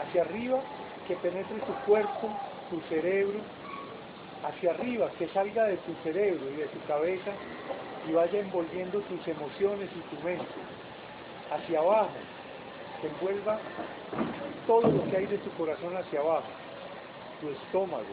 hacia 0.00 0.22
arriba 0.22 0.60
que 1.06 1.14
penetre 1.16 1.58
tu 1.60 1.72
cuerpo, 1.86 2.30
tu 2.68 2.80
cerebro, 2.88 3.38
hacia 4.44 4.72
arriba, 4.72 5.10
que 5.18 5.28
salga 5.28 5.64
de 5.64 5.76
tu 5.78 5.94
cerebro 6.02 6.50
y 6.50 6.56
de 6.56 6.66
tu 6.66 6.80
cabeza 6.86 7.30
y 8.08 8.12
vaya 8.12 8.40
envolviendo 8.40 9.00
tus 9.00 9.26
emociones 9.26 9.90
y 9.94 10.14
tu 10.14 10.22
mente. 10.22 10.46
Hacia 11.50 11.78
abajo, 11.78 12.10
que 13.00 13.08
envuelva 13.08 13.58
todo 14.66 14.90
lo 14.90 15.04
que 15.10 15.16
hay 15.16 15.26
de 15.26 15.38
tu 15.38 15.50
corazón 15.50 15.96
hacia 15.96 16.20
abajo, 16.20 16.48
tu 17.40 17.50
estómago, 17.50 18.04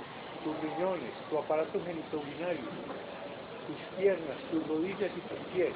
tus 0.43 0.55
riñones, 0.62 1.12
tu 1.29 1.38
aparato 1.38 1.79
genitourinario, 1.85 2.67
tus 3.67 3.97
piernas, 3.97 4.38
tus 4.51 4.67
rodillas 4.67 5.12
y 5.15 5.21
tus 5.21 5.39
pies, 5.53 5.73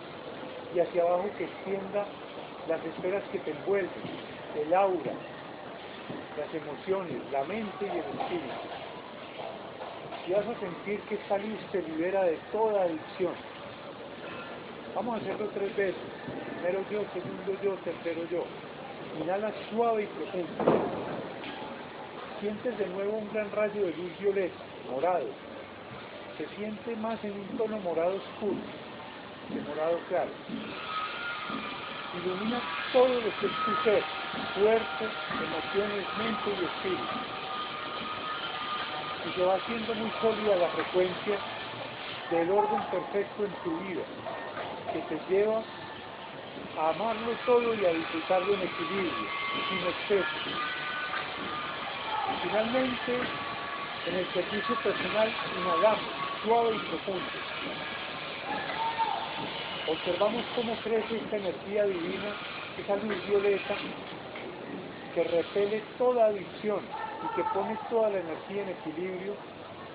y 0.75 0.79
hacia 0.79 1.01
abajo 1.03 1.29
que 1.37 1.45
extienda 1.45 2.05
las 2.67 2.83
esferas 2.85 3.23
que 3.31 3.39
te 3.39 3.51
envuelven, 3.51 3.89
el 4.55 4.73
aura, 4.73 5.13
las 6.37 6.53
emociones, 6.53 7.21
la 7.31 7.43
mente 7.45 7.85
y 7.85 7.89
el 7.89 7.97
espíritu. 7.97 8.67
Y 10.27 10.31
vas 10.33 10.45
a 10.45 10.59
sentir 10.59 10.99
que 11.01 11.15
esta 11.15 11.37
luz 11.37 11.59
te 11.71 11.81
libera 11.81 12.23
de 12.23 12.37
toda 12.51 12.83
adicción. 12.83 13.33
Vamos 14.97 15.13
a 15.13 15.17
hacerlo 15.21 15.47
tres 15.53 15.75
veces. 15.77 16.01
Primero 16.55 16.83
yo, 16.89 17.05
segundo 17.13 17.61
yo, 17.61 17.75
tercero 17.85 18.27
yo. 18.31 18.43
Inhala 19.21 19.53
suave 19.69 20.05
y 20.05 20.07
profundo. 20.07 20.73
Sientes 22.41 22.79
de 22.79 22.87
nuevo 22.87 23.19
un 23.19 23.31
gran 23.31 23.51
rayo 23.51 23.85
de 23.85 23.93
luz 23.93 24.19
violeta, 24.19 24.55
morado. 24.89 25.27
Se 26.39 26.47
siente 26.55 26.95
más 26.95 27.23
en 27.23 27.33
un 27.33 27.47
tono 27.59 27.77
morado 27.77 28.15
oscuro, 28.15 28.57
de 29.53 29.61
morado 29.69 29.99
claro. 30.09 30.31
Ilumina 32.17 32.59
todo 32.91 33.07
lo 33.07 33.21
que 33.21 33.45
es 33.45 33.53
tu 33.65 33.83
ser, 33.83 34.03
cuerpo, 34.57 35.05
emociones, 35.45 36.05
mente 36.17 36.49
y 36.49 36.65
espíritu. 36.65 37.17
Y 39.29 39.33
se 39.35 39.45
va 39.45 39.55
haciendo 39.57 39.93
muy 39.93 40.09
sólida 40.21 40.55
la 40.55 40.69
frecuencia 40.69 41.37
del 42.31 42.49
orden 42.49 42.81
perfecto 42.89 43.45
en 43.45 43.51
tu 43.63 43.77
vida, 43.85 44.01
que 44.97 45.15
te 45.15 45.33
lleva 45.33 45.61
a 46.79 46.89
amarlo 46.89 47.31
todo 47.45 47.73
y 47.75 47.85
a 47.85 47.89
disfrutarlo 47.89 48.53
en 48.53 48.61
equilibrio, 48.61 49.11
sin 49.69 49.79
exceso. 49.79 50.37
Finalmente, 52.43 53.19
en 54.07 54.15
el 54.15 54.33
servicio 54.33 54.75
personal, 54.83 55.31
inhalamos 55.59 55.99
suave 56.43 56.75
y 56.75 56.79
profundo. 56.79 57.25
Observamos 59.87 60.45
cómo 60.55 60.75
crece 60.83 61.17
esta 61.17 61.37
energía 61.37 61.85
divina, 61.85 62.33
esa 62.77 62.95
luz 62.97 63.27
violeta, 63.27 63.75
que 65.13 65.23
repele 65.23 65.81
toda 65.97 66.27
adicción 66.27 66.81
y 67.23 67.35
que 67.35 67.43
pone 67.53 67.77
toda 67.89 68.09
la 68.09 68.19
energía 68.19 68.63
en 68.63 68.69
equilibrio 68.69 69.33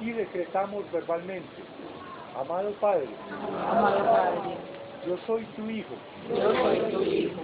y 0.00 0.10
decretamos 0.12 0.90
verbalmente, 0.90 1.62
amado 2.36 2.72
Padre, 2.80 3.08
Amado 3.70 4.04
Padre, 4.04 4.71
yo 5.06 5.16
soy 5.26 5.44
tu 5.56 5.68
hijo, 5.68 5.94
yo 6.28 6.52
soy 6.54 6.78
tu 6.92 7.02
hijo. 7.02 7.40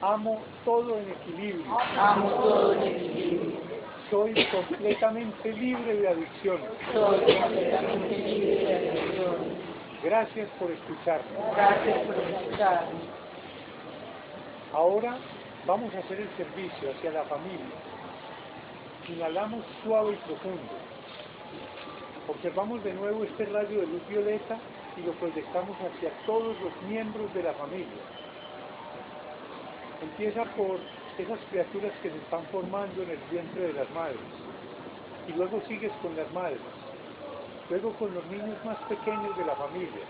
amo 0.00 0.40
todo 0.64 0.98
en 0.98 1.10
equilibrio, 1.10 1.64
Amo 1.98 2.30
todo 2.30 2.72
en 2.74 2.82
equilibrio. 2.82 3.60
soy 4.10 4.46
completamente 4.46 5.52
libre 5.52 5.96
de 5.96 6.08
adicciones. 6.08 6.68
Soy 6.92 7.20
completamente 7.20 8.18
libre 8.18 8.64
de 8.64 8.90
adicciones. 9.00 9.52
Gracias 10.04 10.48
por 10.58 10.70
escucharme. 10.70 11.24
Gracias 11.54 11.98
por 12.06 12.16
escucharme. 12.16 12.98
Ahora 14.72 15.16
vamos 15.66 15.94
a 15.94 15.98
hacer 15.98 16.20
el 16.20 16.28
servicio 16.36 16.90
hacia 16.90 17.12
la 17.12 17.22
familia. 17.24 17.66
Inhalamos 19.08 19.64
suave 19.84 20.12
y 20.14 20.16
profundo. 20.26 20.72
Observamos 22.28 22.82
de 22.84 22.94
nuevo 22.94 23.24
este 23.24 23.44
rayo 23.46 23.80
de 23.80 23.86
luz 23.86 24.08
violeta 24.08 24.56
y 24.96 25.02
lo 25.02 25.12
proyectamos 25.12 25.76
hacia 25.80 26.10
todos 26.26 26.56
los 26.60 26.72
miembros 26.88 27.32
de 27.34 27.42
la 27.42 27.52
familia. 27.54 28.02
Empieza 30.02 30.44
por 30.56 30.78
esas 31.18 31.38
criaturas 31.50 31.92
que 32.02 32.10
se 32.10 32.16
están 32.16 32.44
formando 32.46 33.02
en 33.02 33.10
el 33.10 33.18
vientre 33.30 33.68
de 33.68 33.72
las 33.72 33.90
madres. 33.90 34.18
Y 35.28 35.32
luego 35.32 35.60
sigues 35.68 35.92
con 36.02 36.16
las 36.16 36.30
madres. 36.32 36.60
Luego 37.70 37.92
con 37.94 38.12
los 38.14 38.24
niños 38.26 38.56
más 38.64 38.78
pequeños 38.88 39.36
de 39.36 39.44
la 39.44 39.54
familia. 39.54 40.04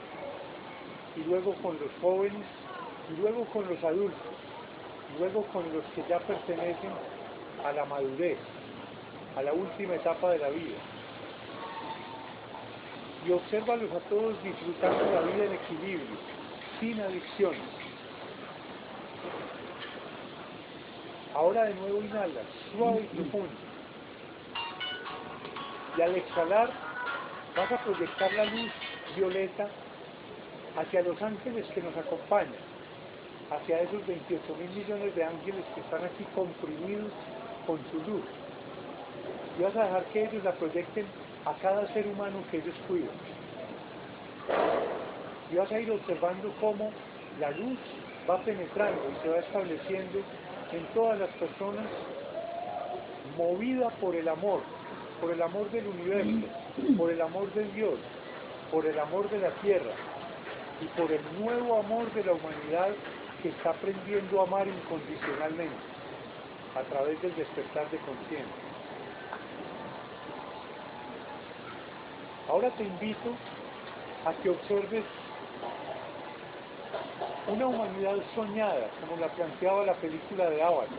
Y 1.16 1.24
luego 1.24 1.54
con 1.62 1.78
los 1.78 1.90
jóvenes. 2.00 2.46
Y 3.10 3.20
luego 3.20 3.44
con 3.46 3.68
los 3.68 3.82
adultos. 3.84 4.32
Y 5.14 5.18
luego 5.20 5.42
con 5.52 5.64
los 5.72 5.84
que 5.94 6.02
ya 6.08 6.18
pertenecen 6.20 6.92
a 7.64 7.72
la 7.72 7.84
madurez, 7.84 8.38
a 9.36 9.42
la 9.42 9.52
última 9.52 9.94
etapa 9.94 10.30
de 10.30 10.38
la 10.38 10.48
vida. 10.48 10.78
Y 13.26 13.30
obsérvalos 13.30 13.90
a 13.92 14.00
todos 14.08 14.42
disfrutando 14.42 15.04
la 15.12 15.20
vida 15.20 15.44
en 15.44 15.52
equilibrio, 15.52 16.16
sin 16.80 17.00
adicciones. 17.00 17.61
Ahora 21.35 21.64
de 21.64 21.74
nuevo 21.74 22.02
inhala, 22.02 22.42
suave 22.72 23.08
y 23.12 23.16
profundo. 23.16 23.48
Y 25.96 26.02
al 26.02 26.16
exhalar 26.16 26.70
vas 27.56 27.72
a 27.72 27.85
proyectar 27.85 28.32
la 28.32 28.44
luz 28.46 28.70
violeta 29.14 29.68
hacia 30.76 31.02
los 31.02 31.20
ángeles 31.22 31.66
que 31.74 31.82
nos 31.82 31.96
acompañan, 31.96 32.54
hacia 33.50 33.82
esos 33.82 34.06
28 34.06 34.56
mil 34.56 34.70
millones 34.70 35.14
de 35.14 35.24
ángeles 35.24 35.64
que 35.74 35.80
están 35.80 36.04
aquí 36.04 36.24
comprimidos 36.35 37.12
con 37.66 37.78
su 37.90 38.11
luz. 38.11 38.24
Y 39.58 39.62
vas 39.62 39.76
a 39.76 39.85
dejar 39.85 40.04
que 40.06 40.24
ellos 40.24 40.44
la 40.44 40.52
proyecten 40.52 41.06
a 41.44 41.55
cada 41.55 41.87
ser 41.92 42.07
humano 42.07 42.38
que 42.50 42.59
ellos 42.59 42.74
cuidan. 42.87 43.11
Y 45.50 45.57
vas 45.57 45.70
a 45.70 45.81
ir 45.81 45.90
observando 45.90 46.52
cómo 46.61 46.90
la 47.40 47.50
luz 47.50 47.78
va 48.28 48.38
penetrando 48.42 49.02
y 49.11 49.22
se 49.22 49.28
va 49.28 49.38
estableciendo 49.38 50.20
en 50.72 50.87
todas 50.94 51.18
las 51.18 51.31
personas 51.31 51.85
movida 53.37 53.88
por 54.00 54.14
el 54.14 54.28
amor, 54.28 54.61
por 55.20 55.33
el 55.33 55.42
amor 55.42 55.70
del 55.70 55.87
universo, 55.87 56.46
por 56.96 57.11
el 57.11 57.20
amor 57.20 57.52
de 57.55 57.64
Dios, 57.72 57.98
por 58.70 58.87
el 58.87 58.98
amor 58.98 59.28
de 59.31 59.38
la 59.38 59.50
tierra 59.62 59.92
y 60.81 60.87
por 60.98 61.11
el 61.12 61.20
nuevo 61.40 61.78
amor 61.78 62.12
de 62.12 62.24
la 62.24 62.33
humanidad 62.33 62.88
que 63.42 63.50
está 63.50 63.70
aprendiendo 63.70 64.40
a 64.40 64.44
amar 64.44 64.66
incondicionalmente 64.66 65.74
a 66.74 66.83
través 66.83 67.20
del 67.20 67.35
despertar 67.35 67.90
de 67.90 67.98
conciencia. 67.98 68.71
Ahora 72.52 72.68
te 72.76 72.82
invito 72.82 73.30
a 74.26 74.34
que 74.42 74.50
observes 74.50 75.04
una 77.48 77.66
humanidad 77.66 78.16
soñada, 78.34 78.90
como 79.00 79.18
la 79.18 79.28
planteaba 79.28 79.86
la 79.86 79.94
película 79.94 80.50
de 80.50 80.62
Avatar. 80.62 80.98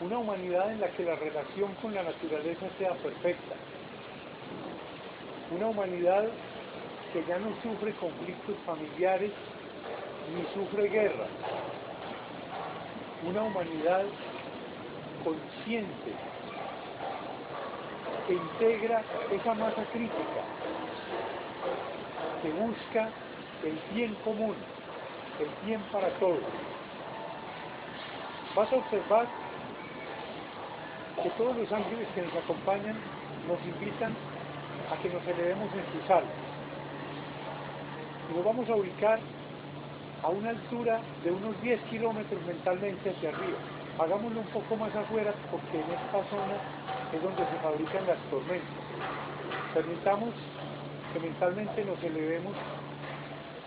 Una 0.00 0.18
humanidad 0.18 0.72
en 0.72 0.80
la 0.80 0.88
que 0.88 1.04
la 1.04 1.14
relación 1.14 1.72
con 1.80 1.94
la 1.94 2.02
naturaleza 2.02 2.66
sea 2.78 2.94
perfecta. 2.94 3.54
Una 5.52 5.68
humanidad 5.68 6.24
que 7.12 7.24
ya 7.24 7.38
no 7.38 7.50
sufre 7.62 7.92
conflictos 7.92 8.56
familiares 8.66 9.30
ni 10.34 10.42
sufre 10.52 10.88
guerra. 10.88 11.28
Una 13.24 13.44
humanidad 13.44 14.02
consciente 15.22 16.12
que 18.26 18.34
integra 18.34 19.02
esa 19.30 19.54
masa 19.54 19.84
crítica, 19.92 20.42
que 22.42 22.50
busca 22.50 23.08
el 23.64 23.78
bien 23.94 24.14
común, 24.24 24.54
el 25.38 25.66
bien 25.66 25.80
para 25.92 26.08
todos. 26.18 26.40
Vas 28.54 28.72
a 28.72 28.76
observar 28.76 29.26
que 31.22 31.30
todos 31.30 31.56
los 31.56 31.72
ángeles 31.72 32.08
que 32.14 32.22
nos 32.22 32.34
acompañan 32.34 32.96
nos 33.48 33.60
invitan 33.64 34.12
a 34.90 35.02
que 35.02 35.08
nos 35.08 35.26
elevemos 35.26 35.68
en 35.72 36.00
sus 36.00 36.10
alas. 36.10 36.24
Y 38.30 38.36
nos 38.36 38.44
vamos 38.44 38.68
a 38.68 38.74
ubicar 38.74 39.20
a 40.22 40.28
una 40.28 40.50
altura 40.50 41.00
de 41.22 41.30
unos 41.30 41.60
10 41.62 41.80
kilómetros 41.82 42.44
mentalmente 42.46 43.10
hacia 43.10 43.28
arriba. 43.28 43.58
Hagámoslo 43.98 44.40
un 44.40 44.46
poco 44.48 44.76
más 44.76 44.94
afuera 44.94 45.32
porque 45.50 45.78
en 45.78 45.90
esta 45.90 46.24
zona 46.30 46.56
es 47.12 47.22
donde 47.22 47.44
se 47.44 47.58
fabrican 47.62 48.06
las 48.06 48.18
tormentas. 48.30 48.68
Permitamos 49.74 50.34
que 51.12 51.20
mentalmente 51.20 51.84
nos 51.84 52.02
elevemos 52.02 52.54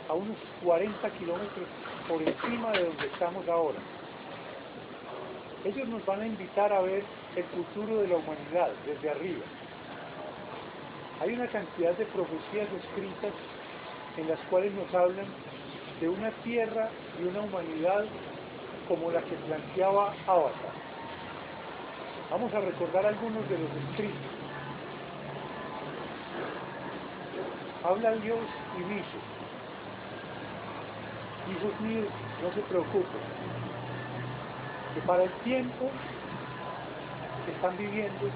a 0.10 0.14
unos 0.14 0.38
40 0.64 1.10
kilómetros 1.12 1.68
por 2.08 2.22
encima 2.22 2.72
de 2.72 2.86
donde 2.86 3.08
estamos 3.08 3.48
ahora. 3.48 3.80
Ellos 5.64 5.88
nos 5.88 6.06
van 6.06 6.22
a 6.22 6.28
invitar 6.28 6.72
a 6.74 6.82
ver 6.82 7.04
el 7.36 7.44
futuro 7.46 8.02
de 8.02 8.08
la 8.08 8.16
humanidad 8.16 8.70
desde 8.86 9.10
arriba. 9.10 9.44
Hay 11.22 11.34
una 11.34 11.48
cantidad 11.48 11.94
de 11.98 12.06
profecías 12.06 12.68
escritas 12.72 13.34
en 14.18 14.28
las 14.28 14.40
cuales 14.50 14.74
nos 14.74 14.94
hablan 14.94 15.26
de 16.00 16.10
una 16.10 16.32
tierra 16.44 16.90
y 17.20 17.28
una 17.28 17.42
humanidad 17.42 18.06
como 18.88 19.12
la 19.12 19.22
que 19.22 19.36
planteaba 19.48 20.14
Avatar. 20.26 20.89
Vamos 22.32 22.54
a 22.54 22.60
recordar 22.60 23.06
algunos 23.08 23.50
de 23.50 23.58
los 23.58 23.72
escritos. 23.90 24.16
Habla 27.84 28.12
Dios 28.18 28.40
y 28.78 28.84
dice, 28.84 29.18
hijos 31.50 31.82
míos, 31.82 32.08
no 32.44 32.54
se 32.54 32.62
preocupen, 32.62 33.22
que 34.94 35.02
para 35.08 35.24
el 35.24 35.32
tiempo 35.44 35.90
que 37.46 37.52
están 37.52 37.76
viviendo 37.78 38.30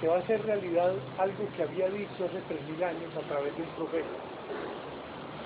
se 0.00 0.06
va 0.06 0.16
a 0.16 0.18
hacer 0.18 0.44
realidad 0.44 0.92
algo 1.18 1.48
que 1.56 1.62
había 1.64 1.88
dicho 1.88 2.26
hace 2.26 2.40
tres 2.46 2.62
mil 2.68 2.84
años 2.84 3.10
a 3.16 3.26
través 3.26 3.56
de 3.56 3.62
un 3.62 3.68
profeta. 3.70 4.06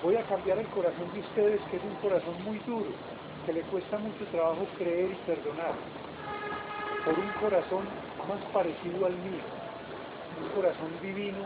Voy 0.03 0.17
a 0.17 0.23
cambiar 0.25 0.59
el 0.59 0.67
corazón 0.67 1.11
de 1.15 1.21
ustedes, 1.21 1.61
que 1.71 1.77
es 1.79 1.83
un 1.83 1.95
corazón 2.03 2.35
muy 2.45 2.59
duro, 2.67 2.91
que 3.47 3.55
le 3.55 3.63
cuesta 3.63 3.97
mucho 3.97 4.25
trabajo 4.27 4.67
creer 4.77 5.13
y 5.13 5.27
perdonar, 5.27 5.73
por 7.07 7.17
un 7.17 7.29
corazón 7.41 7.85
más 8.29 8.43
parecido 8.53 9.07
al 9.07 9.13
mío, 9.13 9.45
un 10.43 10.49
corazón 10.57 10.91
divino 11.01 11.39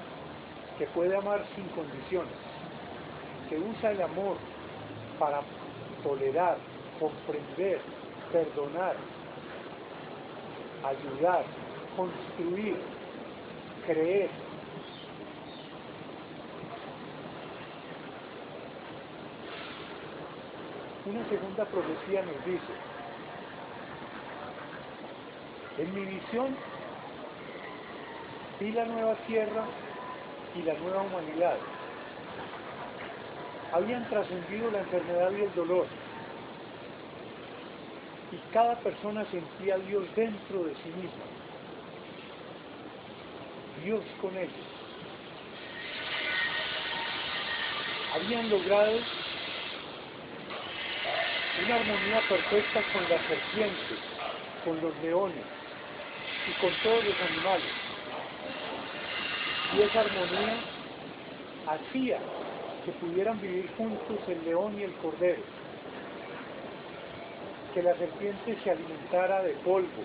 que 0.78 0.86
puede 0.86 1.14
amar 1.14 1.44
sin 1.54 1.68
condiciones, 1.68 2.32
que 3.50 3.58
usa 3.58 3.90
el 3.90 4.00
amor 4.00 4.38
para 5.18 5.42
tolerar, 6.02 6.56
comprender, 6.98 7.78
perdonar, 8.32 8.96
ayudar, 10.82 11.44
construir, 11.94 12.76
creer. 13.86 14.30
Una 21.04 21.28
segunda 21.28 21.64
profecía 21.66 22.22
nos 22.22 22.44
dice, 22.46 22.89
en 25.80 25.94
mi 25.94 26.04
visión 26.04 26.54
vi 28.60 28.70
la 28.72 28.84
nueva 28.84 29.14
tierra 29.26 29.64
y 30.54 30.62
la 30.62 30.74
nueva 30.74 31.02
humanidad. 31.02 31.56
Habían 33.72 34.06
trascendido 34.10 34.70
la 34.70 34.80
enfermedad 34.80 35.30
y 35.32 35.42
el 35.42 35.54
dolor. 35.54 35.86
Y 38.32 38.52
cada 38.52 38.76
persona 38.80 39.24
sentía 39.30 39.76
a 39.76 39.78
Dios 39.78 40.04
dentro 40.14 40.64
de 40.64 40.74
sí 40.74 40.88
misma. 40.88 41.24
Dios 43.82 44.02
con 44.20 44.36
ellos. 44.36 44.52
Habían 48.14 48.50
logrado 48.50 48.98
una 51.64 51.74
armonía 51.74 52.20
perfecta 52.28 52.82
con 52.92 53.02
las 53.02 53.22
serpientes, 53.26 53.98
con 54.64 54.80
los 54.82 54.94
leones 55.02 55.59
y 56.50 56.60
con 56.60 56.72
todos 56.82 57.04
los 57.04 57.14
animales. 57.20 57.72
Y 59.76 59.82
esa 59.82 60.00
armonía 60.00 60.56
hacía 61.66 62.18
que 62.84 62.92
pudieran 62.92 63.40
vivir 63.40 63.70
juntos 63.76 64.18
el 64.26 64.44
león 64.44 64.76
y 64.78 64.82
el 64.82 64.92
cordero, 64.94 65.42
que 67.72 67.82
la 67.82 67.94
serpiente 67.96 68.56
se 68.64 68.70
alimentara 68.70 69.42
de 69.42 69.52
polvo 69.64 70.02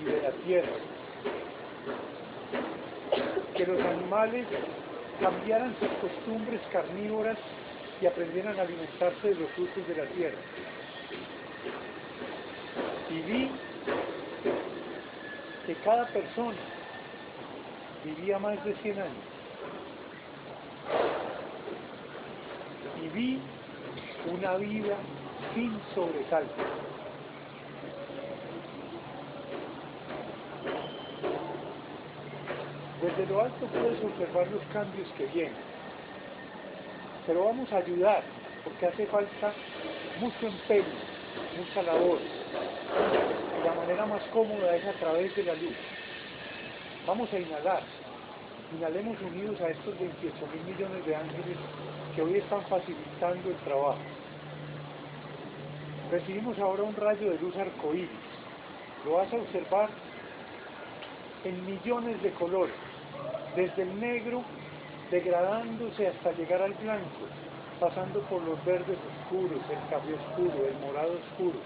y 0.00 0.04
de 0.04 0.22
la 0.22 0.30
tierra, 0.44 0.76
que 3.56 3.66
los 3.66 3.80
animales 3.80 4.46
cambiaran 5.20 5.74
sus 5.78 5.88
costumbres 6.00 6.60
carnívoras 6.72 7.38
y 8.00 8.06
aprendieran 8.06 8.58
a 8.58 8.62
alimentarse 8.62 9.28
de 9.28 9.34
los 9.34 9.50
frutos 9.50 9.86
de 9.86 9.96
la 9.96 10.06
tierra. 10.10 10.38
Y 13.10 13.20
vi 13.22 13.50
que 15.68 15.74
cada 15.84 16.06
persona 16.06 16.56
vivía 18.02 18.38
más 18.38 18.64
de 18.64 18.74
100 18.76 19.00
años. 19.00 19.12
Y 23.04 23.08
vi 23.10 23.38
una 24.32 24.56
vida 24.56 24.96
sin 25.54 25.78
sobresalto. 25.94 26.54
Desde 33.02 33.26
lo 33.26 33.42
alto 33.42 33.66
puedes 33.66 34.02
observar 34.02 34.48
los 34.48 34.62
cambios 34.72 35.08
que 35.18 35.26
vienen. 35.26 35.52
Pero 37.26 37.44
vamos 37.44 37.70
a 37.74 37.76
ayudar, 37.76 38.22
porque 38.64 38.86
hace 38.86 39.04
falta 39.04 39.52
mucho 40.18 40.46
empeño, 40.46 40.86
mucha 41.58 41.82
labor. 41.82 42.18
La 43.64 43.74
manera 43.74 44.06
más 44.06 44.22
cómoda 44.32 44.76
es 44.76 44.84
a 44.86 44.92
través 44.92 45.34
de 45.34 45.42
la 45.42 45.54
luz. 45.54 45.74
Vamos 47.06 47.32
a 47.32 47.38
inhalar. 47.38 47.82
Inhalemos 48.76 49.20
unidos 49.20 49.60
a 49.60 49.70
estos 49.70 49.98
28 49.98 50.36
mil 50.54 50.74
millones 50.74 51.04
de 51.04 51.16
ángeles 51.16 51.56
que 52.14 52.22
hoy 52.22 52.34
están 52.36 52.62
facilitando 52.66 53.50
el 53.50 53.56
trabajo. 53.56 53.98
Recibimos 56.10 56.58
ahora 56.58 56.84
un 56.84 56.94
rayo 56.94 57.30
de 57.30 57.38
luz 57.38 57.56
arcoíris. 57.56 58.08
Lo 59.04 59.14
vas 59.14 59.32
a 59.32 59.36
observar 59.36 59.88
en 61.44 61.66
millones 61.66 62.22
de 62.22 62.30
colores, 62.32 62.74
desde 63.56 63.82
el 63.82 64.00
negro 64.00 64.42
degradándose 65.10 66.08
hasta 66.08 66.32
llegar 66.32 66.62
al 66.62 66.74
blanco, 66.74 67.26
pasando 67.80 68.20
por 68.22 68.42
los 68.42 68.62
verdes 68.64 68.98
oscuros, 69.22 69.60
el 69.70 69.90
café 69.90 70.14
oscuro, 70.14 70.66
el 70.66 70.78
morado 70.86 71.12
oscuro, 71.14 71.58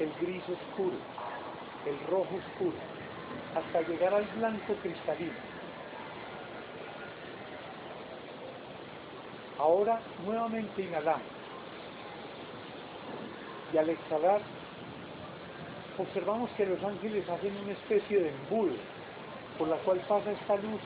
el 0.00 0.12
gris 0.20 0.42
oscuro, 0.42 0.96
el 1.88 1.98
rojo 2.06 2.36
oscuro, 2.36 2.76
hasta 3.54 3.88
llegar 3.88 4.14
al 4.14 4.24
blanco 4.36 4.74
cristalino. 4.82 5.32
Ahora 9.58 10.00
nuevamente 10.24 10.82
inhalamos 10.82 11.38
y 13.72 13.76
al 13.76 13.88
exhalar 13.90 14.40
observamos 15.98 16.50
que 16.56 16.64
los 16.64 16.82
ángeles 16.82 17.28
hacen 17.28 17.56
una 17.56 17.72
especie 17.72 18.20
de 18.20 18.28
embudo 18.30 18.76
por 19.58 19.68
la 19.68 19.76
cual 19.78 19.98
pasa 20.08 20.30
esta 20.30 20.56
luz 20.56 20.80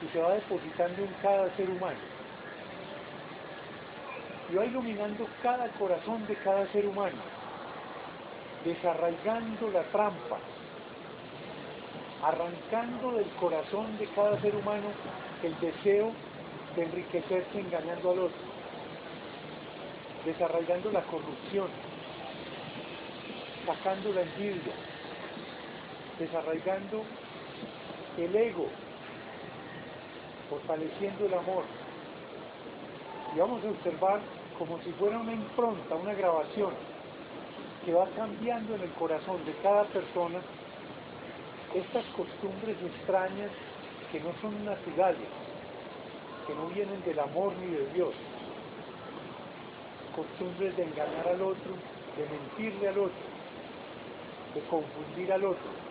y 0.00 0.08
se 0.12 0.20
va 0.20 0.34
depositando 0.34 1.02
en 1.02 1.12
cada 1.20 1.54
ser 1.56 1.68
humano. 1.68 1.98
Y 4.50 4.54
va 4.54 4.64
iluminando 4.64 5.26
cada 5.42 5.68
corazón 5.70 6.24
de 6.26 6.36
cada 6.36 6.66
ser 6.68 6.86
humano, 6.86 7.16
desarraigando 8.64 9.70
la 9.70 9.82
trampa, 9.84 10.38
arrancando 12.22 13.12
del 13.12 13.28
corazón 13.32 13.98
de 13.98 14.06
cada 14.08 14.40
ser 14.40 14.56
humano 14.56 14.88
el 15.42 15.58
deseo 15.60 16.12
de 16.74 16.84
enriquecerse 16.84 17.60
engañando 17.60 18.10
al 18.10 18.18
otro, 18.20 18.38
desarraigando 20.24 20.90
la 20.90 21.02
corrupción, 21.02 21.68
sacando 23.66 24.12
la 24.12 24.22
envidia, 24.22 24.72
desarraigando 26.18 27.04
el 28.16 28.34
ego, 28.34 28.68
fortaleciendo 30.48 31.26
el 31.26 31.34
amor. 31.34 31.64
Y 33.34 33.38
vamos 33.38 33.62
a 33.64 33.68
observar 33.68 34.20
como 34.58 34.78
si 34.82 34.92
fuera 34.92 35.18
una 35.18 35.32
impronta, 35.32 35.94
una 35.96 36.14
grabación, 36.14 36.72
que 37.84 37.92
va 37.92 38.06
cambiando 38.16 38.74
en 38.74 38.82
el 38.82 38.90
corazón 38.92 39.44
de 39.44 39.52
cada 39.62 39.84
persona 39.84 40.40
estas 41.74 42.04
costumbres 42.16 42.76
extrañas 42.82 43.50
que 44.10 44.20
no 44.20 44.32
son 44.40 44.64
naturales, 44.64 45.28
que 46.46 46.54
no 46.54 46.66
vienen 46.68 47.02
del 47.04 47.18
amor 47.18 47.52
ni 47.56 47.66
de 47.66 47.86
Dios. 47.92 48.14
Costumbres 50.14 50.76
de 50.76 50.84
engañar 50.84 51.28
al 51.28 51.42
otro, 51.42 51.72
de 52.16 52.26
mentirle 52.28 52.88
al 52.88 52.98
otro, 52.98 53.24
de 54.54 54.60
confundir 54.62 55.32
al 55.32 55.44
otro 55.44 55.84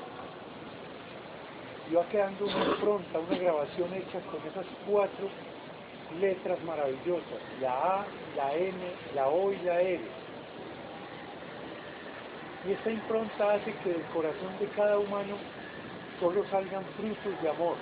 y 1.90 1.96
va 1.96 2.08
quedando 2.08 2.46
una 2.46 2.66
impronta, 2.66 3.20
una 3.20 3.38
grabación 3.38 3.94
hecha 3.94 4.20
con 4.32 4.40
esas 4.50 4.66
cuatro 4.90 5.28
letras 6.20 6.64
maravillosas, 6.64 7.42
la 7.60 8.00
A, 8.00 8.06
la 8.38 8.56
N, 8.56 8.78
la 9.16 9.28
O 9.28 9.52
y 9.52 9.58
la 9.58 9.82
R. 9.82 10.23
Y 12.66 12.72
esta 12.72 12.92
impronta 12.92 13.54
hace 13.54 13.74
que 13.84 13.90
del 13.90 14.04
corazón 14.14 14.58
de 14.60 14.68
cada 14.68 14.98
humano 14.98 15.36
solo 16.20 16.46
salgan 16.50 16.84
frutos 16.96 17.42
de 17.42 17.50
amor. 17.50 17.76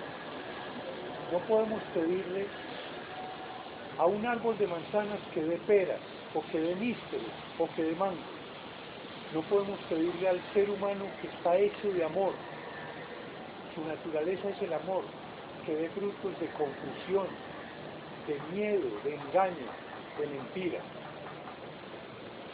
No 1.32 1.39
podemos 1.39 1.82
pedirle 1.94 2.48
a 3.98 4.06
un 4.06 4.26
árbol 4.26 4.58
de 4.58 4.67
manzanas 4.67 5.20
que 5.34 5.44
dé 5.44 5.58
peras, 5.67 6.00
o 6.34 6.41
que 6.52 6.60
dé 6.60 6.76
nísperos, 6.76 7.32
o 7.60 7.67
que 7.76 7.84
dé 7.84 7.96
mango. 7.96 8.17
No 9.34 9.41
podemos 9.44 9.80
pedirle 9.88 10.28
al 10.28 10.41
ser 10.54 10.70
humano 10.70 11.06
que 11.22 11.28
está 11.28 11.56
hecho 11.58 11.91
de 11.94 12.04
amor. 12.04 12.34
Su 13.76 13.86
naturaleza 13.86 14.50
es 14.50 14.62
el 14.63 14.74
amor, 14.74 15.04
que 15.65 15.76
dé 15.76 15.89
frutos 15.89 16.39
de 16.39 16.48
confusión, 16.48 17.28
de 18.28 18.39
miedo, 18.54 18.89
de 19.04 19.15
engaño, 19.15 19.67
de 20.20 20.28
mentira. 20.28 20.80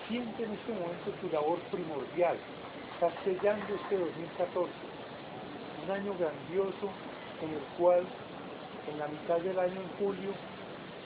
Siente 0.07 0.41
en 0.41 0.53
este 0.53 0.71
momento 0.71 1.11
tu 1.19 1.27
labor 1.27 1.59
primordial. 1.69 2.37
Estás 2.93 3.11
sellando 3.25 3.75
este 3.75 3.97
2014, 3.97 4.71
un 5.83 5.91
año 5.91 6.15
grandioso 6.15 6.87
en 7.43 7.51
el 7.51 7.63
cual 7.77 8.07
en 8.87 8.99
la 8.99 9.07
mitad 9.07 9.37
del 9.39 9.59
año, 9.59 9.75
en 9.75 9.91
julio, 9.99 10.31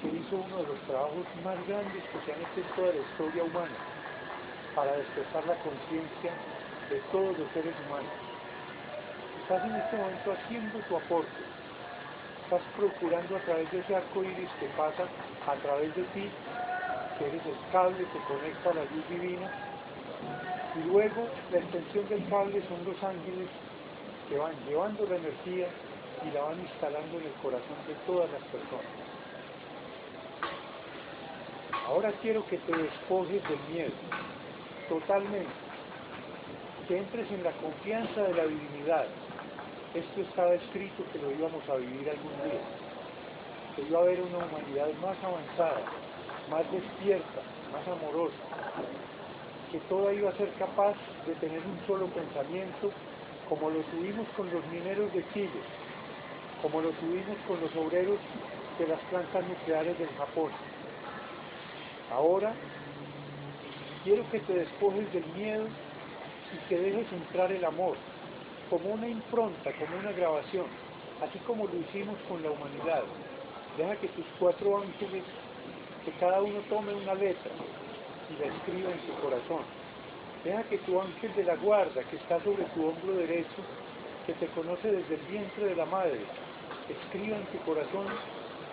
se 0.02 0.08
hizo 0.08 0.38
uno 0.46 0.58
de 0.58 0.68
los 0.70 0.80
trabajos 0.86 1.26
más 1.44 1.58
grandes 1.68 2.04
que 2.14 2.20
se 2.26 2.34
han 2.34 2.42
hecho 2.46 2.62
en 2.62 2.76
toda 2.78 2.94
la 2.94 3.02
historia 3.02 3.44
humana 3.44 3.78
para 4.76 4.92
despertar 4.94 5.46
la 5.50 5.58
conciencia 5.66 6.32
de 6.94 6.98
todos 7.12 7.38
los 7.38 7.50
seres 7.58 7.74
humanos. 7.86 8.14
Estás 9.42 9.66
en 9.66 9.76
este 9.82 9.98
momento 9.98 10.32
haciendo 10.32 10.78
tu 10.78 10.98
aporte, 10.98 11.42
estás 12.46 12.62
procurando 12.78 13.36
a 13.36 13.40
través 13.50 13.72
de 13.72 13.80
ese 13.80 13.96
arco 13.96 14.24
iris 14.24 14.50
que 14.60 14.70
pasa 14.78 15.10
a 15.50 15.56
través 15.58 15.90
de 15.96 16.04
ti, 16.14 16.30
que 17.22 17.28
eres 17.28 17.46
el 17.46 17.72
cable 17.72 17.98
que 18.00 18.20
conecta 18.34 18.72
a 18.72 18.74
la 18.74 18.84
luz 18.86 19.08
divina, 19.10 19.52
y 20.76 20.90
luego 20.90 21.28
la 21.52 21.60
extensión 21.60 22.08
del 22.10 22.28
cable 22.30 22.62
son 22.68 22.84
los 22.86 23.04
ángeles 23.04 23.48
que 24.28 24.38
van 24.38 24.54
llevando 24.66 25.06
la 25.06 25.18
energía 25.18 25.68
y 26.26 26.32
la 26.34 26.42
van 26.42 26.60
instalando 26.60 27.20
en 27.20 27.26
el 27.26 27.34
corazón 27.44 27.78
de 27.88 27.94
todas 28.08 28.32
las 28.32 28.42
personas. 28.44 28.86
Ahora 31.86 32.12
quiero 32.22 32.46
que 32.48 32.58
te 32.58 32.76
despojes 32.76 33.44
del 33.48 33.60
miedo, 33.72 33.92
totalmente, 34.90 35.52
que 36.88 36.98
entres 36.98 37.30
en 37.32 37.44
la 37.44 37.52
confianza 37.52 38.22
de 38.24 38.34
la 38.34 38.46
divinidad. 38.46 39.06
Esto 39.94 40.22
estaba 40.22 40.56
escrito 40.56 41.04
que 41.12 41.20
lo 41.20 41.32
íbamos 41.32 41.68
a 41.70 41.76
vivir 41.76 42.10
algún 42.10 42.50
día, 42.50 42.62
que 43.76 43.82
iba 43.84 44.00
a 44.00 44.02
haber 44.04 44.22
una 44.22 44.38
humanidad 44.38 44.88
más 45.02 45.18
avanzada, 45.22 45.82
más 46.52 46.70
despierta, 46.70 47.42
más 47.72 47.88
amorosa, 47.88 48.36
que 49.72 49.80
toda 49.88 50.14
iba 50.14 50.30
a 50.30 50.36
ser 50.36 50.52
capaz 50.60 50.96
de 51.26 51.34
tener 51.36 51.62
un 51.66 51.80
solo 51.88 52.08
pensamiento, 52.08 52.92
como 53.48 53.70
lo 53.70 53.80
tuvimos 53.84 54.28
con 54.36 54.52
los 54.52 54.66
mineros 54.68 55.12
de 55.14 55.26
Chile, 55.34 55.62
como 56.62 56.82
lo 56.82 56.90
tuvimos 56.92 57.38
con 57.48 57.60
los 57.62 57.74
obreros 57.78 58.20
de 58.78 58.88
las 58.88 59.00
plantas 59.10 59.48
nucleares 59.48 59.98
del 59.98 60.10
Japón. 60.10 60.52
Ahora 62.12 62.54
quiero 64.04 64.30
que 64.30 64.40
te 64.42 64.54
despojes 64.54 65.12
del 65.14 65.26
miedo 65.34 65.68
y 66.54 66.68
que 66.68 66.78
dejes 66.78 67.12
entrar 67.14 67.50
el 67.54 67.64
amor, 67.64 67.96
como 68.70 68.90
una 68.90 69.08
impronta, 69.08 69.72
como 69.80 69.98
una 69.98 70.12
grabación, 70.12 70.66
así 71.22 71.40
como 71.40 71.66
lo 71.66 71.78
hicimos 71.78 72.18
con 72.28 72.44
la 72.44 72.52
humanidad. 72.52 73.04
Deja 73.78 73.96
que 73.96 74.10
tus 74.10 74.26
cuatro 74.38 74.82
ángeles, 74.82 75.24
que 76.06 76.12
cada 76.14 76.42
uno 76.42 76.60
tome 76.70 76.94
una 76.94 77.14
letra 77.14 77.52
y 78.30 78.40
la 78.42 78.48
escriba 78.48 78.92
en 78.92 79.02
su 79.06 79.14
corazón. 79.22 79.64
Deja 80.44 80.64
que 80.64 80.78
tu 80.80 81.00
ángel 81.00 81.36
de 81.36 81.44
la 81.44 81.56
guarda, 81.56 82.04
que 82.04 82.16
está 82.16 82.40
sobre 82.44 82.64
tu 82.74 82.88
hombro 82.88 83.14
derecho, 83.14 83.62
que 84.26 84.34
te 84.34 84.48
conoce 84.48 84.92
desde 84.92 85.16
el 85.16 85.22
vientre 85.22 85.66
de 85.66 85.76
la 85.76 85.86
madre, 85.86 86.22
escriba 86.90 87.38
en 87.38 87.46
tu 87.46 87.60
corazón 87.60 88.08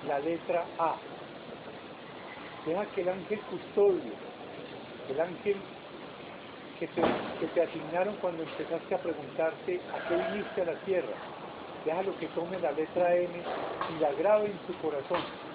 la 0.06 0.18
letra 0.20 0.64
A. 0.78 0.96
Deja 2.64 2.86
que 2.86 3.00
el 3.02 3.08
ángel 3.08 3.40
custodio, 3.40 4.12
el 5.10 5.20
ángel 5.20 5.56
que 6.78 6.86
te, 6.86 7.02
que 7.40 7.46
te 7.46 7.62
asignaron 7.62 8.14
cuando 8.16 8.42
empezaste 8.42 8.94
a 8.94 8.98
preguntarte 8.98 9.80
a 9.92 10.08
qué 10.08 10.14
viniste 10.32 10.62
a 10.62 10.64
la 10.64 10.74
tierra, 10.80 11.14
déjalo 11.84 12.16
que 12.18 12.26
tome 12.28 12.58
la 12.60 12.72
letra 12.72 13.14
M 13.14 13.28
y 13.28 14.00
la 14.00 14.12
grabe 14.12 14.46
en 14.46 14.58
tu 14.66 14.74
corazón. 14.80 15.47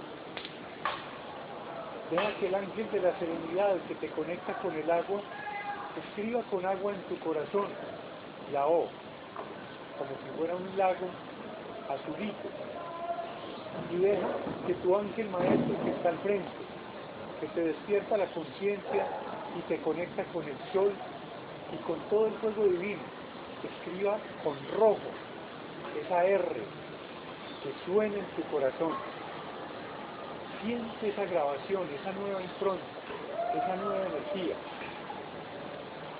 Deja 2.13 2.29
que 2.39 2.45
el 2.47 2.53
ángel 2.53 2.91
de 2.91 2.99
la 2.99 3.11
serenidad 3.17 3.75
que 3.87 3.95
te 3.95 4.07
conecta 4.09 4.53
con 4.61 4.71
el 4.75 4.91
agua, 4.91 5.19
escriba 5.97 6.43
con 6.43 6.63
agua 6.63 6.93
en 6.93 7.01
tu 7.09 7.17
corazón 7.17 7.65
la 8.51 8.67
O, 8.67 8.87
como 9.97 10.11
si 10.21 10.37
fuera 10.37 10.55
un 10.55 10.77
lago 10.77 11.07
azulito. 11.89 12.49
Y 13.91 13.97
deja 13.97 14.27
que 14.67 14.75
tu 14.75 14.95
ángel 14.95 15.27
maestro 15.29 15.83
que 15.83 15.89
está 15.89 16.09
al 16.09 16.19
frente, 16.19 16.49
que 17.41 17.47
te 17.47 17.61
despierta 17.61 18.17
la 18.17 18.27
conciencia 18.27 19.07
y 19.57 19.61
te 19.61 19.81
conecta 19.81 20.23
con 20.25 20.43
el 20.43 20.57
sol 20.71 20.93
y 21.73 21.77
con 21.87 21.97
todo 22.11 22.27
el 22.27 22.33
fuego 22.33 22.65
divino, 22.65 23.01
escriba 23.63 24.19
con 24.43 24.55
rojo 24.77 25.09
esa 25.99 26.23
R 26.25 26.61
que 27.63 27.73
suena 27.87 28.19
en 28.19 28.25
tu 28.35 28.43
corazón. 28.51 28.93
Siente 30.63 31.09
esa 31.09 31.25
grabación, 31.25 31.83
esa 31.99 32.11
nueva 32.13 32.41
impronta, 32.41 32.85
esa 33.53 33.75
nueva 33.75 34.05
energía. 34.07 34.55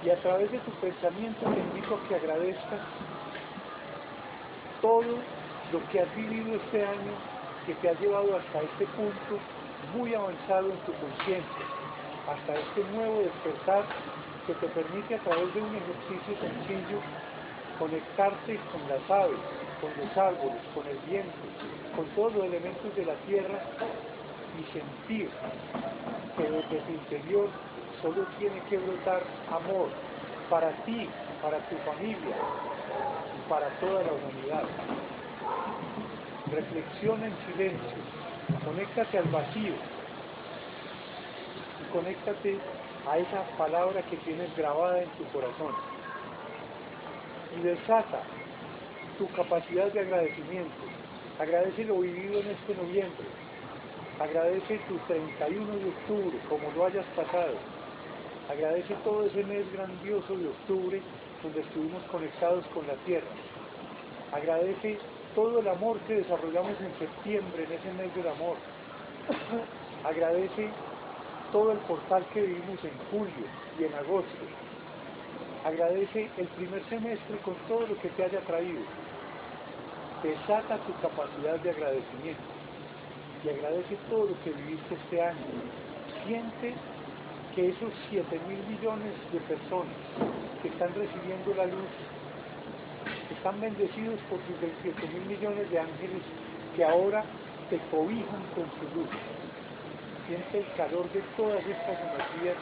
Y 0.03 0.09
a 0.09 0.17
través 0.17 0.51
de 0.51 0.59
tu 0.59 0.71
pensamiento 0.71 1.49
te 1.49 1.59
invito 1.59 1.95
a 1.95 2.07
que 2.09 2.15
agradezcas 2.15 2.81
todo 4.81 5.15
lo 5.71 5.89
que 5.89 6.01
has 6.01 6.13
vivido 6.15 6.57
este 6.57 6.85
año 6.85 7.13
que 7.65 7.73
te 7.75 7.87
ha 7.87 7.93
llevado 7.93 8.35
hasta 8.35 8.61
este 8.63 8.85
punto 8.87 9.39
muy 9.95 10.13
avanzado 10.13 10.71
en 10.71 10.79
tu 10.79 10.91
conciencia, 10.91 11.65
hasta 12.27 12.53
este 12.55 12.83
nuevo 12.91 13.21
despertar 13.21 13.85
que 14.45 14.53
te 14.55 14.67
permite 14.67 15.15
a 15.15 15.19
través 15.19 15.53
de 15.53 15.61
un 15.61 15.73
ejercicio 15.73 16.35
sencillo 16.35 16.99
conectarte 17.79 18.59
con 18.71 18.81
las 18.89 19.09
aves, 19.09 19.39
con 19.79 19.91
los 19.95 20.17
árboles, 20.17 20.59
con 20.75 20.85
el 20.85 20.97
viento, 21.07 21.31
con 21.95 22.05
todos 22.15 22.35
los 22.35 22.45
elementos 22.45 22.93
de 22.93 23.05
la 23.05 23.15
tierra 23.25 23.59
y 24.59 24.63
sentir 24.71 25.29
que 26.37 26.43
desde 26.43 26.79
tu 26.81 26.91
interior 26.91 27.49
solo 28.01 28.25
tiene 28.37 28.59
que 28.69 28.77
brotar 28.77 29.23
amor 29.49 29.89
para 30.49 30.71
ti, 30.85 31.09
para 31.41 31.57
tu 31.69 31.75
familia 31.77 32.35
y 33.37 33.49
para 33.49 33.67
toda 33.79 34.03
la 34.03 34.11
humanidad. 34.13 34.63
Reflexiona 36.51 37.27
en 37.27 37.35
silencio, 37.51 37.97
conéctate 38.65 39.17
al 39.17 39.25
vacío 39.25 39.73
y 41.81 41.91
conéctate 41.91 42.59
a 43.09 43.17
esa 43.17 43.43
palabra 43.57 44.01
que 44.03 44.17
tienes 44.17 44.55
grabada 44.55 45.01
en 45.01 45.09
tu 45.09 45.23
corazón 45.25 45.73
y 47.57 47.61
desata 47.61 48.21
tu 49.17 49.27
capacidad 49.29 49.91
de 49.91 49.99
agradecimiento. 50.01 50.73
Agradece 51.39 51.85
lo 51.85 51.99
vivido 51.99 52.39
en 52.41 52.51
este 52.51 52.75
noviembre. 52.75 53.25
Agradece 54.23 54.79
tu 54.87 54.97
31 54.99 55.79
de 55.79 55.89
octubre, 55.89 56.39
como 56.47 56.71
lo 56.71 56.85
hayas 56.85 57.05
pasado. 57.07 57.55
Agradece 58.49 58.95
todo 59.03 59.25
ese 59.25 59.43
mes 59.43 59.69
grandioso 59.73 60.37
de 60.37 60.47
octubre 60.47 61.01
donde 61.43 61.59
estuvimos 61.59 62.01
conectados 62.03 62.65
con 62.67 62.87
la 62.87 62.93
tierra. 63.05 63.27
Agradece 64.31 64.97
todo 65.35 65.59
el 65.59 65.67
amor 65.67 65.99
que 66.07 66.13
desarrollamos 66.13 66.79
en 66.79 66.97
septiembre, 66.99 67.65
en 67.65 67.71
ese 67.73 67.91
mes 67.91 68.15
del 68.15 68.29
amor. 68.29 68.55
Agradece 70.05 70.69
todo 71.51 71.73
el 71.73 71.79
portal 71.79 72.25
que 72.33 72.43
vivimos 72.43 72.81
en 72.81 72.97
julio 73.11 73.45
y 73.77 73.83
en 73.83 73.93
agosto. 73.93 74.45
Agradece 75.65 76.29
el 76.37 76.47
primer 76.47 76.81
semestre 76.85 77.37
con 77.43 77.55
todo 77.67 77.87
lo 77.87 77.99
que 77.99 78.07
te 78.07 78.23
haya 78.23 78.39
traído. 78.39 78.83
Desata 80.23 80.77
tu 80.77 80.93
capacidad 81.01 81.59
de 81.59 81.71
agradecimiento 81.71 82.52
y 83.43 83.49
agradece 83.49 83.97
todo 84.09 84.27
lo 84.27 84.43
que 84.43 84.51
viviste 84.51 84.95
este 84.95 85.21
año. 85.21 85.45
Siente 86.25 86.73
que 87.55 87.69
esos 87.69 87.91
7 88.09 88.39
mil 88.47 88.59
millones 88.67 89.13
de 89.31 89.39
personas 89.41 89.93
que 90.61 90.69
están 90.69 90.93
recibiendo 90.95 91.53
la 91.55 91.65
luz 91.65 91.91
están 93.29 93.59
bendecidos 93.59 94.19
por 94.29 94.39
sus 94.47 94.59
27 94.61 95.07
mil 95.13 95.37
millones 95.37 95.69
de 95.69 95.79
ángeles 95.79 96.23
que 96.75 96.83
ahora 96.83 97.23
te 97.69 97.77
cobijan 97.91 98.43
con 98.55 98.65
su 98.79 98.85
luz. 98.95 99.09
Siente 100.27 100.59
el 100.59 100.75
calor 100.77 101.11
de 101.11 101.21
todas 101.35 101.59
estas 101.65 101.99
energías 101.99 102.57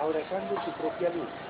abrazando 0.00 0.54
tu 0.64 0.72
propia 0.82 1.08
luz. 1.10 1.43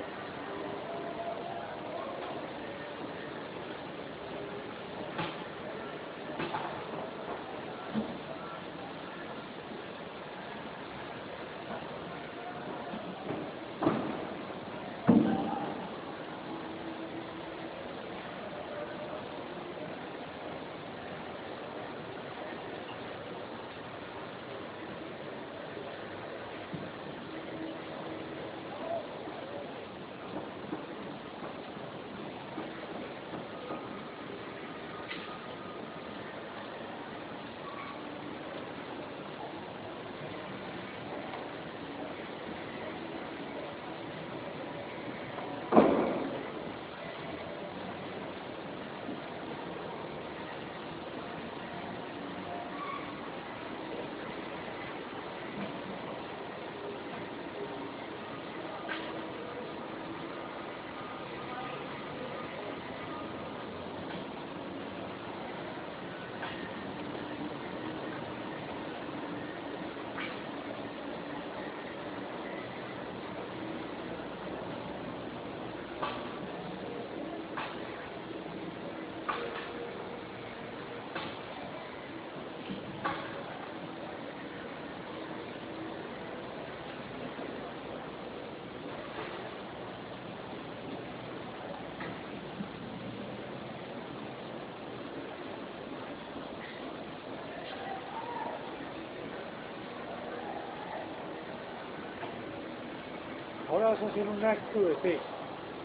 Vas 103.84 104.02
a 104.02 104.06
hacer 104.06 104.26
un 104.26 104.42
acto 104.42 104.80
de 104.80 104.94
fe 104.96 105.18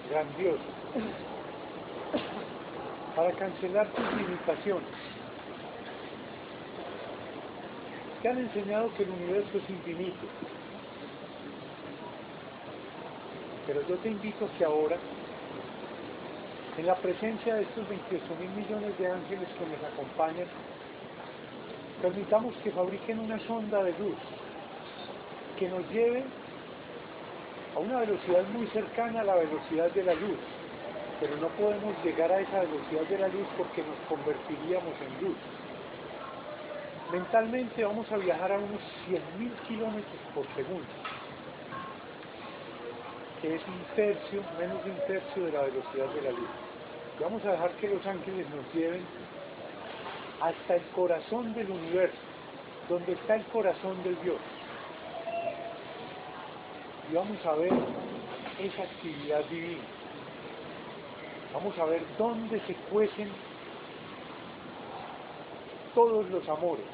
grandioso 0.10 0.64
para 3.16 3.32
cancelar 3.34 3.88
tus 3.90 4.14
limitaciones. 4.14 4.90
Te 8.22 8.30
han 8.30 8.38
enseñado 8.38 8.94
que 8.96 9.04
el 9.04 9.10
universo 9.10 9.58
es 9.58 9.70
infinito. 9.70 10.26
Pero 13.68 13.86
yo 13.88 13.96
te 13.98 14.10
invito 14.10 14.50
que 14.58 14.66
ahora, 14.66 14.98
en 16.78 16.88
la 16.88 16.96
presencia 16.96 17.56
de 17.56 17.64
estos 17.64 17.88
28 17.88 18.26
mil 18.40 18.50
millones 18.52 18.98
de 18.98 19.12
ángeles 19.12 19.48
que 19.58 19.66
nos 19.66 19.94
acompañan, 19.94 20.48
permitamos 22.02 22.56
que 22.64 22.72
fabriquen 22.72 23.20
una 23.20 23.40
sonda 23.40 23.84
de 23.84 23.92
luz 24.00 24.18
que 25.58 25.68
nos 25.68 25.88
lleve 25.92 26.24
a 27.80 27.82
una 27.82 28.00
velocidad 28.00 28.44
muy 28.50 28.68
cercana 28.68 29.22
a 29.22 29.24
la 29.24 29.36
velocidad 29.36 29.90
de 29.92 30.04
la 30.04 30.14
luz, 30.14 30.38
pero 31.22 31.38
no 31.38 31.48
podemos 31.50 31.96
llegar 32.04 32.30
a 32.30 32.42
esa 32.42 32.60
velocidad 32.60 33.04
de 33.10 33.18
la 33.18 33.28
luz 33.30 33.48
porque 33.58 33.82
nos 33.82 33.98
convertiríamos 34.10 34.94
en 35.00 35.28
luz. 35.28 35.38
Mentalmente 37.10 37.84
vamos 37.86 38.12
a 38.12 38.18
viajar 38.18 38.52
a 38.52 38.58
unos 38.58 38.82
100.000 39.08 39.68
kilómetros 39.68 40.22
por 40.36 40.46
segundo, 40.56 40.88
que 43.42 43.56
es 43.56 43.62
un 43.66 43.96
tercio, 43.96 44.44
menos 44.60 44.84
de 44.84 44.92
un 44.92 45.00
tercio 45.08 45.46
de 45.46 45.52
la 45.54 45.62
velocidad 45.62 46.08
de 46.08 46.22
la 46.22 46.32
luz. 46.32 46.50
Vamos 47.22 47.46
a 47.46 47.52
dejar 47.52 47.72
que 47.72 47.88
los 47.88 48.06
ángeles 48.06 48.46
nos 48.50 48.74
lleven 48.74 49.06
hasta 50.42 50.76
el 50.76 50.84
corazón 50.94 51.54
del 51.54 51.72
universo, 51.72 52.18
donde 52.90 53.14
está 53.14 53.36
el 53.36 53.46
corazón 53.46 54.04
del 54.04 54.22
Dios. 54.22 54.38
Y 57.12 57.16
vamos 57.16 57.44
a 57.46 57.54
ver 57.56 57.72
esa 58.60 58.84
actividad 58.84 59.44
divina. 59.46 59.82
Vamos 61.54 61.78
a 61.80 61.86
ver 61.86 62.04
dónde 62.18 62.60
se 62.68 62.76
cuecen 62.92 63.30
todos 65.96 66.30
los 66.30 66.48
amores, 66.48 66.86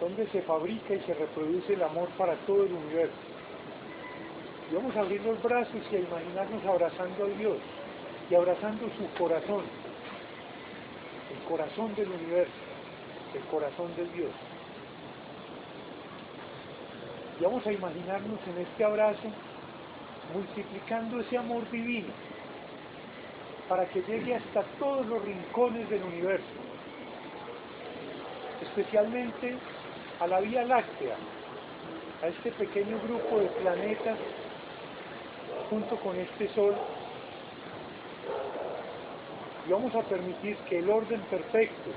dónde 0.00 0.26
se 0.28 0.42
fabrica 0.42 0.94
y 0.94 1.00
se 1.00 1.14
reproduce 1.14 1.74
el 1.74 1.82
amor 1.82 2.08
para 2.18 2.34
todo 2.46 2.64
el 2.64 2.72
universo. 2.72 3.14
Y 4.70 4.74
vamos 4.74 4.96
a 4.96 5.00
abrir 5.00 5.20
los 5.22 5.40
brazos 5.42 5.80
y 5.92 5.96
a 5.96 6.00
imaginarnos 6.00 6.64
abrazando 6.64 7.24
a 7.24 7.28
Dios 7.28 7.56
y 8.28 8.34
abrazando 8.34 8.86
su 8.98 9.18
corazón, 9.18 9.62
el 11.32 11.48
corazón 11.48 11.94
del 11.94 12.10
universo, 12.10 12.52
el 13.34 13.42
corazón 13.42 13.94
de 13.96 14.04
Dios. 14.08 14.32
Y 17.38 17.44
vamos 17.44 17.64
a 17.66 17.72
imaginarnos 17.72 18.40
en 18.48 18.62
este 18.62 18.84
abrazo 18.84 19.28
multiplicando 20.34 21.20
ese 21.20 21.38
amor 21.38 21.70
divino 21.70 22.08
para 23.68 23.86
que 23.86 24.02
llegue 24.02 24.34
hasta 24.34 24.62
todos 24.78 25.06
los 25.06 25.22
rincones 25.22 25.88
del 25.88 26.02
universo, 26.02 26.46
especialmente 28.62 29.56
a 30.20 30.26
la 30.26 30.40
Vía 30.40 30.64
Láctea, 30.64 31.16
a 32.22 32.26
este 32.26 32.50
pequeño 32.52 32.98
grupo 33.06 33.38
de 33.38 33.46
planetas 33.46 34.18
junto 35.70 35.96
con 35.96 36.16
este 36.16 36.48
Sol, 36.54 36.74
y 39.66 39.70
vamos 39.70 39.94
a 39.94 40.02
permitir 40.02 40.56
que 40.68 40.78
el 40.78 40.90
orden 40.90 41.20
perfecto 41.22 41.90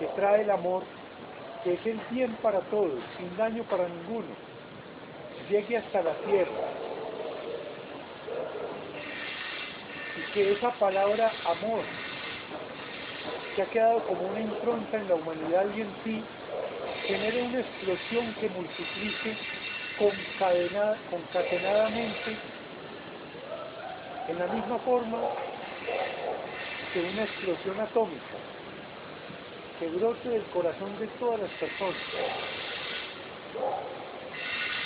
que 0.00 0.06
trae 0.16 0.42
el 0.42 0.50
amor, 0.50 0.82
que 1.62 1.74
es 1.74 1.86
el 1.86 2.00
bien 2.10 2.34
para 2.42 2.60
todos, 2.62 3.00
sin 3.18 3.36
daño 3.36 3.62
para 3.64 3.86
ninguno, 3.86 4.51
llegue 5.52 5.76
hasta 5.76 6.02
la 6.02 6.14
tierra. 6.14 6.50
Y 10.16 10.22
que 10.32 10.52
esa 10.52 10.70
palabra 10.72 11.30
amor, 11.44 11.84
que 13.54 13.62
ha 13.62 13.66
quedado 13.66 14.00
como 14.04 14.22
una 14.28 14.40
impronta 14.40 14.96
en 14.96 15.08
la 15.08 15.14
humanidad 15.14 15.66
y 15.76 15.82
en 15.82 15.92
ti, 16.04 16.24
genere 17.06 17.42
una 17.42 17.60
explosión 17.60 18.32
que 18.40 18.48
multiplique 18.48 19.36
concatenadamente 21.10 22.36
en 24.28 24.38
la 24.38 24.46
misma 24.46 24.78
forma 24.78 25.18
que 26.92 27.00
una 27.00 27.24
explosión 27.24 27.78
atómica 27.78 28.38
que 29.78 29.88
brote 29.88 30.28
del 30.28 30.44
corazón 30.44 30.98
de 30.98 31.06
todas 31.18 31.40
las 31.40 31.50
personas 31.50 31.96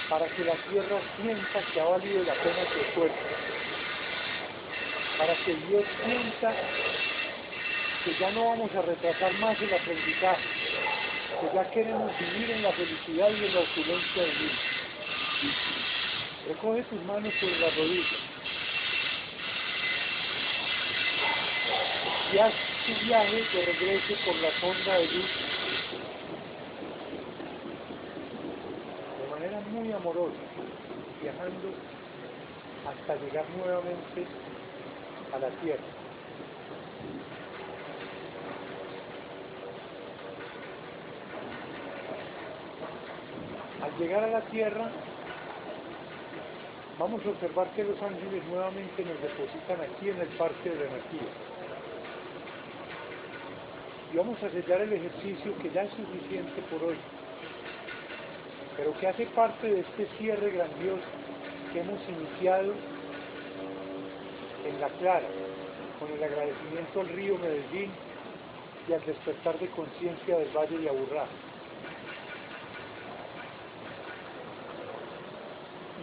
para 0.08 0.26
que 0.28 0.44
la 0.44 0.54
tierra 0.70 1.00
sienta 1.20 1.60
que 1.72 1.80
ha 1.80 1.84
valido 1.84 2.22
la 2.24 2.34
pena 2.34 2.62
su 2.72 2.80
esfuerzo, 2.80 3.16
para 5.18 5.34
que 5.44 5.54
Dios 5.54 5.84
sienta 6.04 6.54
que 8.04 8.14
ya 8.20 8.30
no 8.30 8.44
vamos 8.50 8.74
a 8.74 8.82
retrasar 8.82 9.32
más 9.40 9.60
el 9.60 9.74
aprendizaje, 9.74 10.48
que 11.40 11.56
ya 11.56 11.70
queremos 11.70 12.10
vivir 12.20 12.50
en 12.50 12.62
la 12.62 12.72
felicidad 12.72 13.30
y 13.30 13.44
en 13.44 13.54
la 13.54 13.60
opulencia 13.60 14.22
de 14.22 14.32
Dios. 14.32 14.52
Recoge 16.48 16.82
tus 16.84 17.02
manos 17.02 17.34
sobre 17.40 17.58
las 17.58 17.76
rodillas 17.76 18.36
y 22.32 22.38
haz 22.38 22.52
tu 22.86 23.06
viaje 23.06 23.44
de 23.52 23.64
regreso 23.66 24.14
por 24.24 24.36
la 24.36 24.50
sonda 24.60 24.98
de 24.98 25.06
luz 25.06 25.30
de 29.18 29.30
manera 29.30 29.60
muy 29.86 29.94
amorosa, 29.94 30.34
viajando 31.22 31.70
hasta 32.88 33.14
llegar 33.24 33.44
nuevamente 33.56 34.26
a 35.32 35.38
la 35.38 35.48
tierra. 35.60 35.82
Al 43.82 43.98
llegar 43.98 44.24
a 44.24 44.26
la 44.26 44.40
tierra, 44.46 44.90
vamos 46.98 47.24
a 47.24 47.28
observar 47.28 47.70
que 47.70 47.84
los 47.84 48.02
ángeles 48.02 48.44
nuevamente 48.48 49.04
nos 49.04 49.22
depositan 49.22 49.80
aquí 49.82 50.10
en 50.10 50.20
el 50.20 50.28
parque 50.36 50.70
de 50.70 50.76
la 50.76 50.90
energía. 50.90 51.28
Y 54.12 54.16
vamos 54.16 54.42
a 54.42 54.50
sellar 54.50 54.80
el 54.80 54.92
ejercicio 54.92 55.56
que 55.58 55.70
ya 55.70 55.82
es 55.82 55.90
suficiente 55.92 56.60
por 56.70 56.82
hoy, 56.82 56.96
pero 58.76 58.92
que 58.98 59.06
hace 59.08 59.26
parte 59.26 59.66
de 59.68 59.80
este 59.80 60.06
cierre 60.18 60.50
grandioso 60.50 61.06
que 61.72 61.80
hemos 61.80 62.00
iniciado 62.08 62.74
en 64.66 64.80
La 64.80 64.88
Clara, 64.98 65.28
con 65.98 66.10
el 66.12 66.22
agradecimiento 66.22 67.00
al 67.00 67.08
río 67.08 67.38
Medellín 67.38 67.90
y 68.88 68.92
al 68.92 69.04
despertar 69.04 69.58
de 69.58 69.68
conciencia 69.68 70.36
del 70.38 70.48
Valle 70.56 70.78
de 70.78 70.88
Aburrá. 70.88 71.26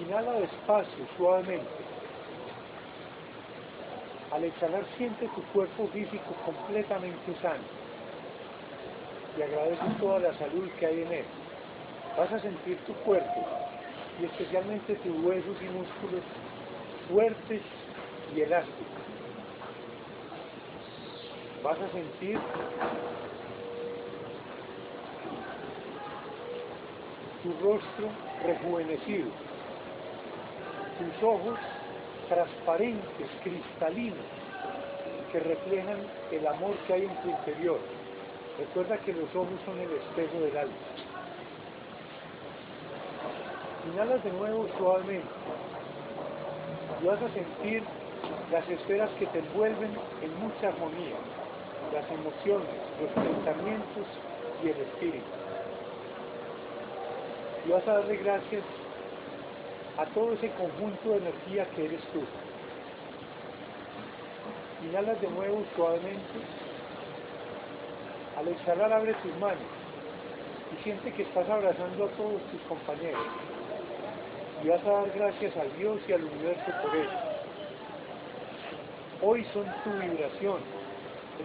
Inhala 0.01 0.33
despacio, 0.33 1.05
suavemente. 1.15 1.83
Al 4.31 4.43
exhalar 4.45 4.83
siente 4.97 5.27
tu 5.27 5.43
cuerpo 5.53 5.87
físico 5.89 6.33
completamente 6.43 7.35
sano 7.39 7.63
y 9.37 9.41
agradece 9.41 9.85
toda 9.99 10.19
la 10.19 10.33
salud 10.39 10.69
que 10.79 10.85
hay 10.85 11.01
en 11.03 11.11
él. 11.11 11.25
Vas 12.17 12.31
a 12.31 12.39
sentir 12.39 12.77
tu 12.85 12.93
cuerpo 13.05 13.43
y 14.21 14.25
especialmente 14.25 14.95
tus 14.97 15.23
huesos 15.23 15.57
y 15.61 15.65
músculos 15.65 16.21
fuertes 17.09 17.61
y 18.35 18.41
elásticos. 18.41 19.03
Vas 21.63 21.79
a 21.79 21.89
sentir 21.89 22.39
tu 27.41 27.51
rostro 27.63 28.09
rejuvenecido, 28.45 29.29
tus 30.99 31.23
ojos 31.23 31.57
transparentes, 32.29 33.27
cristalinos, 33.43 34.25
que 35.31 35.39
reflejan 35.39 35.97
el 36.31 36.45
amor 36.45 36.75
que 36.85 36.93
hay 36.93 37.03
en 37.05 37.15
tu 37.23 37.29
interior. 37.29 37.79
Recuerda 38.59 38.97
que 38.99 39.13
los 39.13 39.35
ojos 39.35 39.59
son 39.65 39.79
el 39.79 39.91
espejo 39.91 40.39
del 40.41 40.57
alma. 40.57 41.12
Inhalas 43.85 44.23
de 44.23 44.31
nuevo 44.31 44.67
suavemente 44.77 45.27
y 47.01 47.05
vas 47.05 47.21
a 47.21 47.29
sentir 47.33 47.83
las 48.49 48.67
esferas 48.69 49.09
que 49.19 49.25
te 49.25 49.39
envuelven 49.39 49.91
en 50.21 50.39
mucha 50.39 50.69
armonía, 50.69 51.17
las 51.91 52.09
emociones, 52.09 52.69
los 53.01 53.11
pensamientos 53.11 54.07
y 54.63 54.69
el 54.69 54.77
espíritu. 54.77 55.25
Y 57.67 57.71
vas 57.71 57.85
a 57.87 57.93
darle 57.95 58.15
gracias 58.17 58.63
a 59.97 60.05
todo 60.13 60.33
ese 60.33 60.49
conjunto 60.51 61.09
de 61.09 61.17
energía 61.17 61.65
que 61.75 61.85
eres 61.85 62.01
tú. 62.13 62.21
Inhalas 64.87 65.19
de 65.19 65.29
nuevo 65.29 65.63
suavemente. 65.75 66.39
Al 68.37 68.47
exhalar 68.47 68.93
abre 68.93 69.13
tus 69.15 69.35
manos 69.39 69.59
y 70.71 70.83
siente 70.83 71.11
que 71.11 71.23
estás 71.23 71.49
abrazando 71.49 72.05
a 72.05 72.09
todos 72.09 72.41
tus 72.51 72.61
compañeros. 72.61 73.21
Y 74.63 74.69
vas 74.69 74.81
a 74.85 74.91
dar 74.91 75.11
gracias 75.13 75.57
a 75.57 75.65
Dios 75.77 75.99
y 76.07 76.13
al 76.13 76.23
universo 76.23 76.71
por 76.81 76.95
eso. 76.95 77.11
Hoy 79.21 79.45
son 79.53 79.65
tu 79.83 79.89
vibración, 79.91 80.59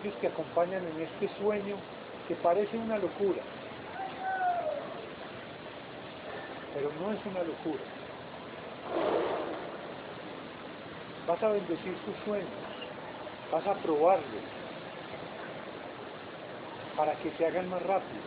ellos 0.00 0.14
que 0.20 0.28
acompañan 0.28 0.84
en 0.86 1.02
este 1.02 1.28
sueño 1.40 1.76
que 2.28 2.36
parece 2.36 2.76
una 2.76 2.96
locura, 2.96 3.42
pero 6.74 6.90
no 7.00 7.12
es 7.12 7.26
una 7.26 7.42
locura. 7.42 7.82
Vas 11.26 11.42
a 11.42 11.48
bendecir 11.48 11.96
tus 12.04 12.16
sueños, 12.24 12.48
vas 13.50 13.66
a 13.66 13.74
probarlos 13.74 14.44
para 16.96 17.14
que 17.14 17.32
se 17.32 17.46
hagan 17.46 17.68
más 17.68 17.82
rápido. 17.82 18.22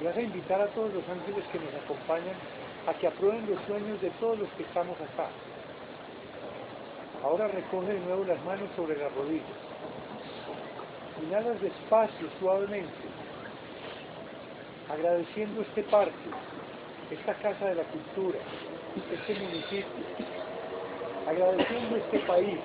Y 0.00 0.04
vas 0.04 0.16
a 0.16 0.22
invitar 0.22 0.60
a 0.60 0.66
todos 0.68 0.92
los 0.94 1.08
ángeles 1.08 1.44
que 1.50 1.58
nos 1.58 1.74
acompañan 1.74 2.36
a 2.86 2.94
que 2.94 3.06
aprueben 3.06 3.48
los 3.48 3.60
sueños 3.66 4.00
de 4.00 4.10
todos 4.20 4.38
los 4.38 4.48
que 4.50 4.64
estamos 4.64 4.96
acá. 5.00 5.28
Ahora 7.22 7.46
recoge 7.46 7.92
de 7.92 8.00
nuevo 8.00 8.24
las 8.24 8.42
manos 8.44 8.68
sobre 8.74 8.96
las 8.96 9.14
rodillas. 9.14 9.46
Inhalas 11.22 11.60
despacio, 11.60 12.28
suavemente, 12.40 12.90
agradeciendo 14.90 15.62
este 15.62 15.84
parque, 15.84 16.30
esta 17.12 17.34
casa 17.34 17.66
de 17.66 17.76
la 17.76 17.84
cultura, 17.84 18.38
este 18.96 19.34
municipio, 19.34 19.86
agradeciendo 21.28 21.96
este 21.96 22.18
país, 22.20 22.58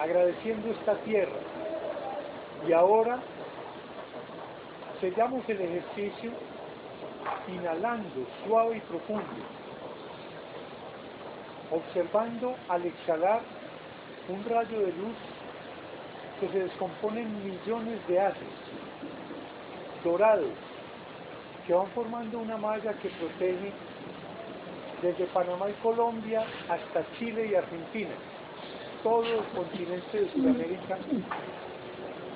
agradeciendo 0.00 0.70
esta 0.70 0.94
tierra. 1.00 1.38
Y 2.66 2.72
ahora 2.72 3.18
sellamos 5.02 5.46
el 5.50 5.60
ejercicio 5.60 6.32
inhalando 7.48 8.26
suave 8.44 8.78
y 8.78 8.80
profundo, 8.80 9.24
observando 11.70 12.54
al 12.68 12.84
exhalar 12.86 13.40
un 14.28 14.44
rayo 14.44 14.80
de 14.80 14.92
luz 14.92 15.16
que 16.40 16.48
se 16.48 16.58
descompone 16.60 17.22
en 17.22 17.44
millones 17.44 18.06
de 18.08 18.20
haces 18.20 18.48
dorados 20.04 20.52
que 21.66 21.74
van 21.74 21.86
formando 21.88 22.38
una 22.38 22.56
malla 22.56 22.92
que 22.94 23.08
protege 23.08 23.72
desde 25.02 25.24
Panamá 25.26 25.68
y 25.68 25.72
Colombia 25.82 26.44
hasta 26.68 27.04
Chile 27.18 27.48
y 27.50 27.54
Argentina, 27.54 28.14
todo 29.02 29.24
el 29.24 29.44
continente 29.46 30.20
de 30.20 30.30
Sudamérica, 30.30 30.98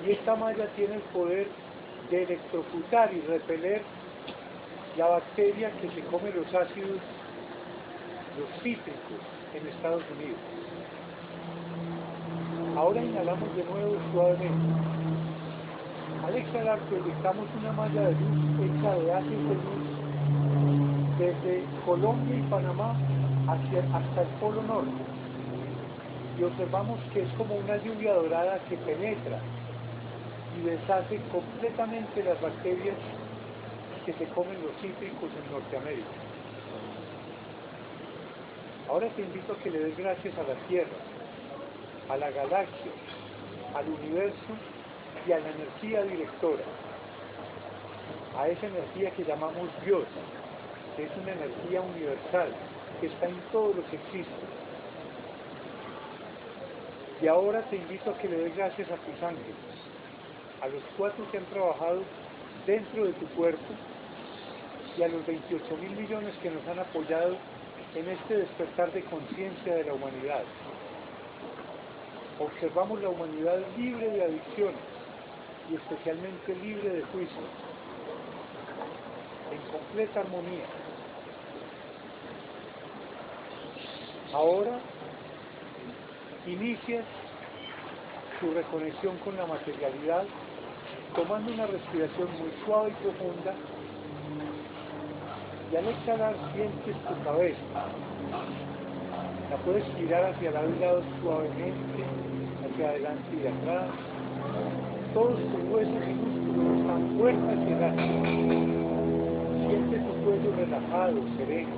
y 0.05 0.11
esta 0.11 0.35
malla 0.35 0.67
tiene 0.75 0.95
el 0.95 1.01
poder 1.01 1.47
de 2.09 2.23
electrocutar 2.23 3.13
y 3.13 3.21
repeler 3.21 3.83
la 4.97 5.07
bacteria 5.07 5.71
que 5.79 5.89
se 5.89 6.01
come 6.07 6.31
los 6.31 6.47
ácidos, 6.47 6.99
los 8.37 8.61
cítricos 8.61 9.21
en 9.55 9.67
Estados 9.67 10.03
Unidos. 10.17 10.39
Ahora 12.75 13.01
inhalamos 13.01 13.55
de 13.55 13.63
nuevo 13.63 13.95
suavemente. 14.11 14.91
Al 16.25 16.35
exhalar 16.35 16.79
proyectamos 16.79 17.47
una 17.59 17.71
malla 17.71 18.01
de 18.01 18.11
luz 18.11 18.59
hecha 18.61 18.95
de 18.95 19.13
ácidos 19.13 19.49
de 19.49 19.55
luz 19.55 20.01
desde 21.17 21.63
Colombia 21.85 22.35
y 22.37 22.41
Panamá 22.49 22.95
hasta 23.47 24.21
el 24.21 24.27
Polo 24.39 24.61
Norte. 24.63 24.91
Y 26.37 26.43
observamos 26.43 26.99
que 27.13 27.21
es 27.21 27.29
como 27.37 27.55
una 27.55 27.77
lluvia 27.77 28.13
dorada 28.13 28.59
que 28.69 28.77
penetra 28.77 29.39
y 30.57 30.65
deshace 30.65 31.19
completamente 31.31 32.23
las 32.23 32.41
bacterias 32.41 32.95
que 34.05 34.13
se 34.13 34.25
comen 34.27 34.61
los 34.61 34.75
cítricos 34.81 35.29
en 35.31 35.51
Norteamérica. 35.51 36.07
Ahora 38.89 39.07
te 39.09 39.21
invito 39.21 39.53
a 39.53 39.57
que 39.57 39.69
le 39.69 39.79
des 39.79 39.97
gracias 39.97 40.37
a 40.37 40.43
la 40.43 40.55
Tierra, 40.67 40.97
a 42.09 42.17
la 42.17 42.31
galaxia, 42.31 42.91
al 43.75 43.87
universo 43.87 44.53
y 45.25 45.31
a 45.31 45.39
la 45.39 45.49
energía 45.49 46.03
directora, 46.03 46.63
a 48.37 48.47
esa 48.47 48.67
energía 48.67 49.11
que 49.11 49.23
llamamos 49.23 49.69
Dios, 49.85 50.05
que 50.97 51.03
es 51.03 51.11
una 51.15 51.31
energía 51.31 51.81
universal, 51.81 52.49
que 52.99 53.07
está 53.07 53.27
en 53.27 53.39
todo 53.51 53.73
lo 53.73 53.85
que 53.89 53.95
existe. 53.95 54.45
Y 57.21 57.27
ahora 57.27 57.61
te 57.69 57.75
invito 57.75 58.09
a 58.09 58.17
que 58.17 58.27
le 58.27 58.37
des 58.37 58.55
gracias 58.57 58.89
a 58.89 58.95
tus 58.95 59.23
ángeles, 59.23 59.55
a 60.59 60.67
los 60.67 60.81
cuatro 60.97 61.23
que 61.31 61.37
han 61.37 61.45
trabajado 61.45 62.01
dentro 62.65 63.05
de 63.05 63.13
tu 63.13 63.25
cuerpo 63.27 63.73
y 64.97 65.03
a 65.03 65.07
los 65.07 65.25
28 65.25 65.77
mil 65.77 65.91
millones 65.91 66.33
que 66.41 66.49
nos 66.49 66.65
han 66.67 66.79
apoyado 66.79 67.37
en 67.95 68.09
este 68.09 68.37
despertar 68.37 68.91
de 68.91 69.03
conciencia 69.03 69.75
de 69.75 69.83
la 69.85 69.93
humanidad. 69.93 70.43
Observamos 72.39 73.01
la 73.01 73.09
humanidad 73.09 73.59
libre 73.77 74.09
de 74.09 74.23
adicciones 74.23 74.79
y 75.69 75.75
especialmente 75.75 76.55
libre 76.55 76.89
de 76.89 77.01
juicio, 77.03 77.41
en 79.51 79.71
completa 79.71 80.19
armonía. 80.21 80.65
Ahora 84.33 84.79
inicias 86.47 87.05
tu 88.39 88.51
reconexión 88.53 89.17
con 89.19 89.37
la 89.37 89.45
materialidad 89.45 90.25
tomando 91.15 91.53
una 91.53 91.67
respiración 91.67 92.27
muy 92.39 92.51
suave 92.65 92.89
y 92.89 93.03
profunda 93.03 93.53
y 95.71 95.75
al 95.75 95.87
exhalar 95.87 96.35
sientes 96.53 96.95
tu 97.07 97.23
cabeza. 97.23 97.87
La 99.49 99.57
puedes 99.57 99.83
girar 99.97 100.25
hacia 100.25 100.49
y 100.49 100.79
lado 100.79 101.01
suavemente, 101.21 102.03
hacia 102.63 102.89
adelante 102.89 103.35
y 103.35 103.47
atrás. 103.47 103.87
Todos 105.13 105.39
tus 105.39 105.63
huesos 105.71 106.07
y 106.07 106.13
músculos 106.13 106.79
están 106.79 107.17
fuertes 107.19 107.59
y 107.67 107.73
relajados. 107.73 108.31
Siente 109.67 109.99
tu 109.99 110.13
cuello 110.23 110.55
relajado, 110.55 111.15
sereno. 111.37 111.75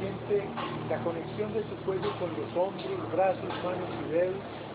Siente 0.00 0.48
la 0.88 0.98
conexión 1.04 1.54
de 1.54 1.62
tu 1.62 1.76
cuello 1.84 2.10
con 2.18 2.30
los 2.30 2.50
hombros, 2.56 3.12
brazos, 3.12 3.50
manos 3.62 3.90
y 4.06 4.12
dedos. 4.12 4.69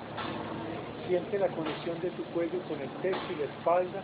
Siente 1.08 1.38
la 1.39 1.47
conexión 1.49 1.99
de 2.01 2.10
tu 2.12 2.24
cuello 2.26 2.60
con 2.68 2.82
el 2.82 2.89
pecho 3.01 3.20
y 3.32 3.39
la 3.39 3.45
espalda 3.45 4.01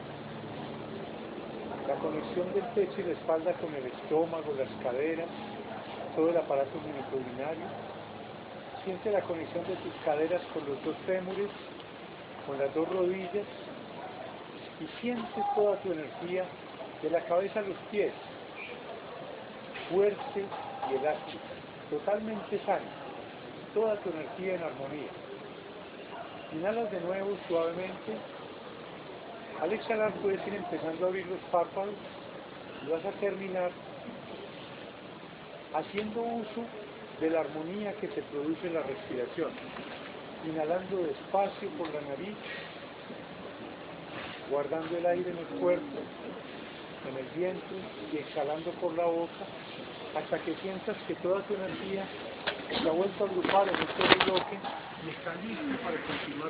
la 1.91 1.95
conexión 1.95 2.53
del 2.53 2.63
pecho 2.73 3.01
y 3.01 3.03
la 3.03 3.11
espalda 3.11 3.53
con 3.53 3.73
el 3.75 3.85
estómago, 3.85 4.53
las 4.57 4.69
caderas, 4.81 5.27
todo 6.15 6.29
el 6.29 6.37
aparato 6.37 6.79
ginecurinario. 6.79 7.65
Siente 8.85 9.11
la 9.11 9.21
conexión 9.21 9.65
de 9.67 9.75
tus 9.75 9.93
caderas 10.05 10.41
con 10.53 10.65
los 10.65 10.81
dos 10.85 10.95
fémures, 11.05 11.49
con 12.47 12.57
las 12.57 12.73
dos 12.73 12.87
rodillas 12.87 13.45
y 14.79 15.01
siente 15.01 15.43
toda 15.53 15.75
tu 15.81 15.91
energía 15.91 16.45
de 17.01 17.09
la 17.09 17.19
cabeza 17.25 17.59
a 17.59 17.63
los 17.63 17.77
pies, 17.91 18.13
fuerte 19.91 20.45
y 20.89 20.95
elástica, 20.95 21.51
totalmente 21.89 22.57
sana, 22.59 22.87
toda 23.73 23.97
tu 23.97 24.09
energía 24.11 24.55
en 24.55 24.63
armonía. 24.63 25.30
Inhalas 26.53 26.91
de 26.91 26.99
nuevo 27.01 27.37
suavemente 27.47 28.17
al 29.61 29.71
exhalar 29.71 30.11
puedes 30.15 30.45
ir 30.47 30.55
empezando 30.55 31.05
a 31.05 31.09
abrir 31.09 31.25
los 31.27 31.39
párpados 31.51 31.93
y 32.83 32.89
vas 32.89 33.05
a 33.05 33.11
terminar 33.19 33.71
haciendo 35.73 36.21
uso 36.21 36.65
de 37.21 37.29
la 37.29 37.41
armonía 37.41 37.93
que 37.93 38.07
se 38.07 38.21
produce 38.23 38.67
en 38.67 38.73
la 38.73 38.81
respiración. 38.81 39.51
Inhalando 40.45 41.03
despacio 41.03 41.69
por 41.77 41.93
la 41.93 42.01
nariz, 42.01 42.35
guardando 44.49 44.97
el 44.97 45.05
aire 45.05 45.29
en 45.29 45.37
el 45.37 45.59
cuerpo, 45.61 45.99
en 47.09 47.17
el 47.17 47.27
vientre 47.37 47.77
y 48.11 48.17
exhalando 48.17 48.71
por 48.71 48.93
la 48.95 49.05
boca 49.05 49.45
hasta 50.17 50.39
que 50.39 50.55
sientas 50.55 50.97
que 51.07 51.15
toda 51.15 51.43
tu 51.43 51.53
energía 51.53 52.05
se 52.79 52.89
ha 52.89 52.91
vuelto 52.91 53.23
a 53.23 53.27
agrupar 53.27 53.67
en 53.69 53.75
este 53.75 54.25
bloque 54.25 54.57
y 55.05 55.09
está 55.09 55.35
listo 55.35 55.83
para 55.83 55.97
continuar. 56.07 56.49